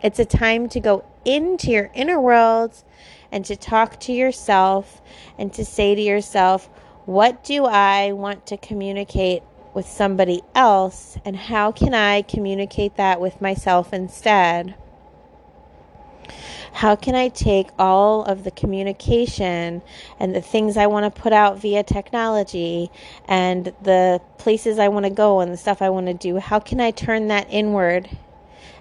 It's 0.00 0.20
a 0.20 0.24
time 0.24 0.68
to 0.68 0.78
go 0.78 1.04
into 1.24 1.72
your 1.72 1.90
inner 1.92 2.20
world 2.20 2.84
and 3.30 3.44
to 3.44 3.56
talk 3.56 4.00
to 4.00 4.12
yourself 4.12 5.00
and 5.38 5.52
to 5.54 5.64
say 5.64 5.94
to 5.94 6.00
yourself, 6.00 6.68
what 7.04 7.44
do 7.44 7.64
I 7.64 8.12
want 8.12 8.46
to 8.46 8.56
communicate 8.56 9.42
with 9.74 9.86
somebody 9.86 10.42
else 10.54 11.18
and 11.24 11.36
how 11.36 11.70
can 11.70 11.94
I 11.94 12.22
communicate 12.22 12.96
that 12.96 13.20
with 13.20 13.40
myself 13.40 13.92
instead? 13.92 14.74
How 16.72 16.94
can 16.94 17.14
I 17.14 17.28
take 17.28 17.70
all 17.78 18.24
of 18.24 18.44
the 18.44 18.50
communication 18.50 19.82
and 20.18 20.34
the 20.34 20.42
things 20.42 20.76
I 20.76 20.86
want 20.86 21.04
to 21.04 21.22
put 21.22 21.32
out 21.32 21.58
via 21.58 21.82
technology 21.82 22.90
and 23.26 23.72
the 23.82 24.20
places 24.36 24.78
I 24.78 24.88
want 24.88 25.04
to 25.04 25.10
go 25.10 25.40
and 25.40 25.52
the 25.52 25.56
stuff 25.56 25.80
I 25.80 25.88
want 25.90 26.06
to 26.08 26.14
do? 26.14 26.38
How 26.38 26.58
can 26.58 26.80
I 26.80 26.90
turn 26.90 27.28
that 27.28 27.46
inward 27.50 28.10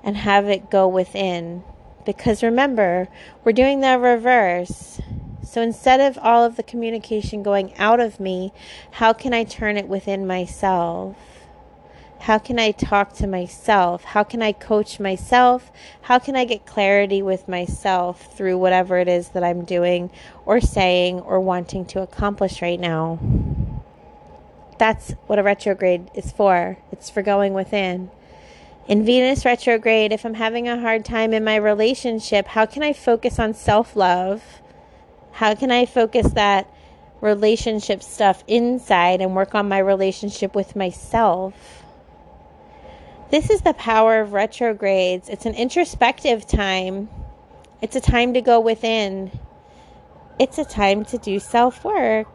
and 0.04 0.18
have 0.18 0.50
it 0.50 0.70
go 0.70 0.88
within? 0.88 1.64
Because 2.06 2.44
remember, 2.44 3.08
we're 3.44 3.52
doing 3.52 3.82
the 3.82 3.98
reverse. 3.98 5.02
So 5.44 5.62
instead 5.62 6.00
of 6.00 6.18
all 6.22 6.44
of 6.44 6.56
the 6.56 6.64
communication 6.64 7.42
going 7.42 7.74
out 7.76 8.00
of 8.00 8.20
me, 8.20 8.52
how 8.92 9.14
can 9.14 9.34
I 9.34 9.44
turn 9.44 9.78
it 9.78 9.88
within 9.88 10.28
myself? 10.28 11.16
How 12.20 12.40
can 12.40 12.58
I 12.58 12.72
talk 12.72 13.14
to 13.14 13.28
myself? 13.28 14.04
How 14.04 14.24
can 14.24 14.42
I 14.42 14.52
coach 14.52 15.00
myself? 15.00 15.72
How 16.02 16.18
can 16.18 16.36
I 16.36 16.44
get 16.46 16.66
clarity 16.66 17.22
with 17.22 17.48
myself 17.48 18.36
through 18.36 18.58
whatever 18.58 18.98
it 18.98 19.08
is 19.08 19.30
that 19.30 19.44
I'm 19.44 19.64
doing 19.64 20.10
or 20.46 20.60
saying 20.60 21.20
or 21.20 21.40
wanting 21.40 21.86
to 21.86 22.02
accomplish 22.02 22.62
right 22.62 22.80
now? 22.80 23.20
That's 24.80 25.12
what 25.28 25.40
a 25.40 25.44
retrograde 25.44 26.10
is 26.16 26.32
for. 26.32 26.78
It's 26.92 27.10
for 27.10 27.22
going 27.22 27.54
within. 27.54 28.10
In 28.88 29.04
Venus 29.04 29.46
retrograde, 29.46 30.12
if 30.12 30.26
I'm 30.26 30.36
having 30.36 30.68
a 30.68 30.80
hard 30.80 31.06
time 31.06 31.34
in 31.34 31.44
my 31.44 31.56
relationship, 31.56 32.46
how 32.46 32.68
can 32.68 32.84
I 32.84 32.94
focus 32.94 33.40
on 33.40 33.56
self 33.56 33.96
love? 33.96 34.44
How 35.32 35.56
can 35.56 35.72
I 35.72 35.88
focus 35.88 36.34
that 36.34 36.72
relationship 37.20 38.04
stuff 38.04 38.44
inside 38.48 39.22
and 39.22 39.36
work 39.36 39.56
on 39.56 39.68
my 39.68 39.80
relationship 39.80 40.54
with 40.54 40.76
myself? 40.76 41.84
This 43.32 43.50
is 43.50 43.62
the 43.62 43.74
power 43.74 44.22
of 44.22 44.34
retrogrades. 44.34 45.30
It's 45.30 45.48
an 45.48 45.56
introspective 45.56 46.46
time. 46.46 47.10
It's 47.82 47.96
a 47.96 48.02
time 48.02 48.36
to 48.36 48.42
go 48.42 48.60
within. 48.60 49.32
It's 50.38 50.60
a 50.60 50.66
time 50.66 51.06
to 51.06 51.18
do 51.18 51.40
self 51.40 51.84
work. 51.84 52.28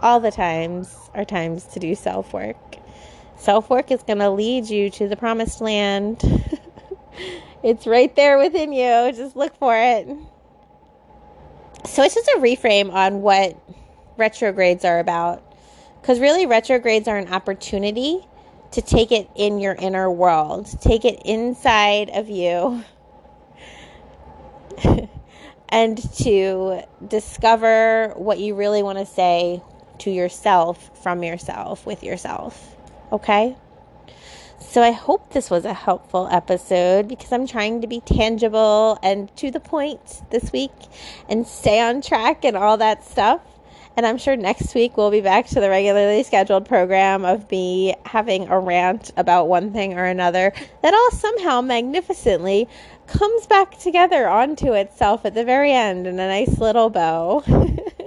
All 0.00 0.20
the 0.20 0.30
times 0.30 0.96
are 1.14 1.24
times 1.24 1.64
to 1.64 1.80
do 1.80 1.96
self 1.96 2.32
work. 2.32 2.56
Self 3.42 3.70
work 3.70 3.90
is 3.90 4.04
going 4.04 4.20
to 4.20 4.30
lead 4.30 4.70
you 4.70 4.88
to 4.90 5.08
the 5.08 5.16
promised 5.16 5.60
land. 5.60 6.22
it's 7.64 7.88
right 7.88 8.14
there 8.14 8.38
within 8.38 8.72
you. 8.72 9.10
Just 9.12 9.34
look 9.34 9.56
for 9.56 9.76
it. 9.76 10.06
So 11.84 12.04
it's 12.04 12.14
just 12.14 12.28
a 12.28 12.38
reframe 12.38 12.92
on 12.92 13.20
what 13.20 13.60
retrogrades 14.16 14.84
are 14.84 15.00
about. 15.00 15.42
Because 16.00 16.20
really, 16.20 16.46
retrogrades 16.46 17.08
are 17.08 17.16
an 17.16 17.32
opportunity 17.32 18.24
to 18.70 18.80
take 18.80 19.10
it 19.10 19.28
in 19.34 19.58
your 19.58 19.74
inner 19.74 20.08
world, 20.08 20.68
take 20.80 21.04
it 21.04 21.20
inside 21.24 22.10
of 22.10 22.28
you, 22.30 22.84
and 25.68 25.98
to 26.18 26.82
discover 27.08 28.12
what 28.14 28.38
you 28.38 28.54
really 28.54 28.84
want 28.84 28.98
to 28.98 29.06
say 29.06 29.60
to 29.98 30.12
yourself, 30.12 31.02
from 31.02 31.24
yourself, 31.24 31.84
with 31.84 32.04
yourself. 32.04 32.76
Okay? 33.12 33.56
So 34.58 34.82
I 34.82 34.92
hope 34.92 35.32
this 35.32 35.50
was 35.50 35.66
a 35.66 35.74
helpful 35.74 36.28
episode 36.30 37.06
because 37.06 37.30
I'm 37.30 37.46
trying 37.46 37.82
to 37.82 37.86
be 37.86 38.00
tangible 38.00 38.98
and 39.02 39.34
to 39.36 39.50
the 39.50 39.60
point 39.60 40.22
this 40.30 40.50
week 40.50 40.72
and 41.28 41.46
stay 41.46 41.78
on 41.78 42.00
track 42.00 42.42
and 42.44 42.56
all 42.56 42.78
that 42.78 43.04
stuff. 43.04 43.42
And 43.96 44.06
I'm 44.06 44.16
sure 44.16 44.34
next 44.34 44.74
week 44.74 44.96
we'll 44.96 45.10
be 45.10 45.20
back 45.20 45.46
to 45.48 45.60
the 45.60 45.68
regularly 45.68 46.22
scheduled 46.22 46.64
program 46.64 47.26
of 47.26 47.50
me 47.50 47.94
having 48.06 48.48
a 48.48 48.58
rant 48.58 49.10
about 49.18 49.48
one 49.48 49.74
thing 49.74 49.98
or 49.98 50.06
another 50.06 50.54
that 50.80 50.94
all 50.94 51.10
somehow 51.10 51.60
magnificently 51.60 52.66
comes 53.06 53.46
back 53.46 53.78
together 53.78 54.26
onto 54.26 54.72
itself 54.72 55.26
at 55.26 55.34
the 55.34 55.44
very 55.44 55.72
end 55.72 56.06
in 56.06 56.18
a 56.18 56.28
nice 56.28 56.58
little 56.58 56.88
bow. 56.88 57.44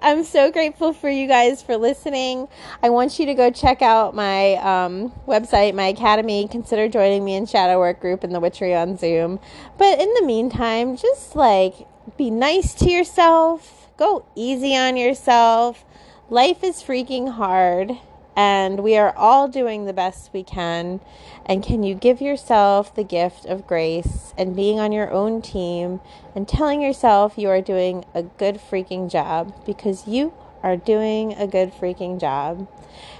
I'm 0.00 0.24
so 0.24 0.50
grateful 0.50 0.92
for 0.92 1.08
you 1.08 1.26
guys 1.26 1.62
for 1.62 1.76
listening. 1.76 2.48
I 2.82 2.90
want 2.90 3.18
you 3.18 3.26
to 3.26 3.34
go 3.34 3.50
check 3.50 3.82
out 3.82 4.14
my 4.14 4.54
um, 4.56 5.12
website, 5.26 5.74
my 5.74 5.86
academy. 5.86 6.48
Consider 6.48 6.88
joining 6.88 7.24
me 7.24 7.34
in 7.34 7.46
Shadow 7.46 7.78
Work 7.78 8.00
Group 8.00 8.24
in 8.24 8.32
the 8.32 8.40
Witchery 8.40 8.74
on 8.74 8.96
Zoom. 8.96 9.40
But 9.76 10.00
in 10.00 10.12
the 10.14 10.22
meantime, 10.24 10.96
just 10.96 11.36
like 11.36 11.74
be 12.16 12.30
nice 12.30 12.74
to 12.74 12.90
yourself 12.90 13.78
Go 13.98 14.24
easy 14.36 14.76
on 14.76 14.96
yourself. 14.96 15.84
Life 16.30 16.62
is 16.62 16.76
freaking 16.76 17.32
hard, 17.32 17.98
and 18.38 18.84
we 18.84 18.96
are 18.96 19.12
all 19.16 19.48
doing 19.48 19.84
the 19.84 19.92
best 19.92 20.30
we 20.32 20.44
can. 20.44 21.00
And 21.44 21.60
can 21.60 21.82
you 21.82 21.96
give 21.96 22.20
yourself 22.20 22.94
the 22.94 23.02
gift 23.02 23.44
of 23.46 23.66
grace 23.66 24.32
and 24.38 24.54
being 24.54 24.78
on 24.78 24.92
your 24.92 25.10
own 25.10 25.42
team 25.42 26.00
and 26.36 26.46
telling 26.46 26.80
yourself 26.80 27.36
you 27.36 27.48
are 27.48 27.60
doing 27.60 28.04
a 28.14 28.22
good 28.22 28.60
freaking 28.60 29.10
job 29.10 29.52
because 29.66 30.06
you 30.06 30.32
are 30.62 30.76
doing 30.76 31.32
a 31.32 31.48
good 31.48 31.72
freaking 31.72 32.20
job. 32.20 32.68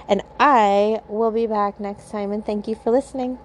And 0.07 0.23
I 0.39 1.01
will 1.09 1.31
be 1.31 1.47
back 1.47 1.81
next 1.81 2.09
time, 2.11 2.31
and 2.31 2.45
thank 2.45 2.65
you 2.69 2.75
for 2.75 2.89
listening. 2.89 3.39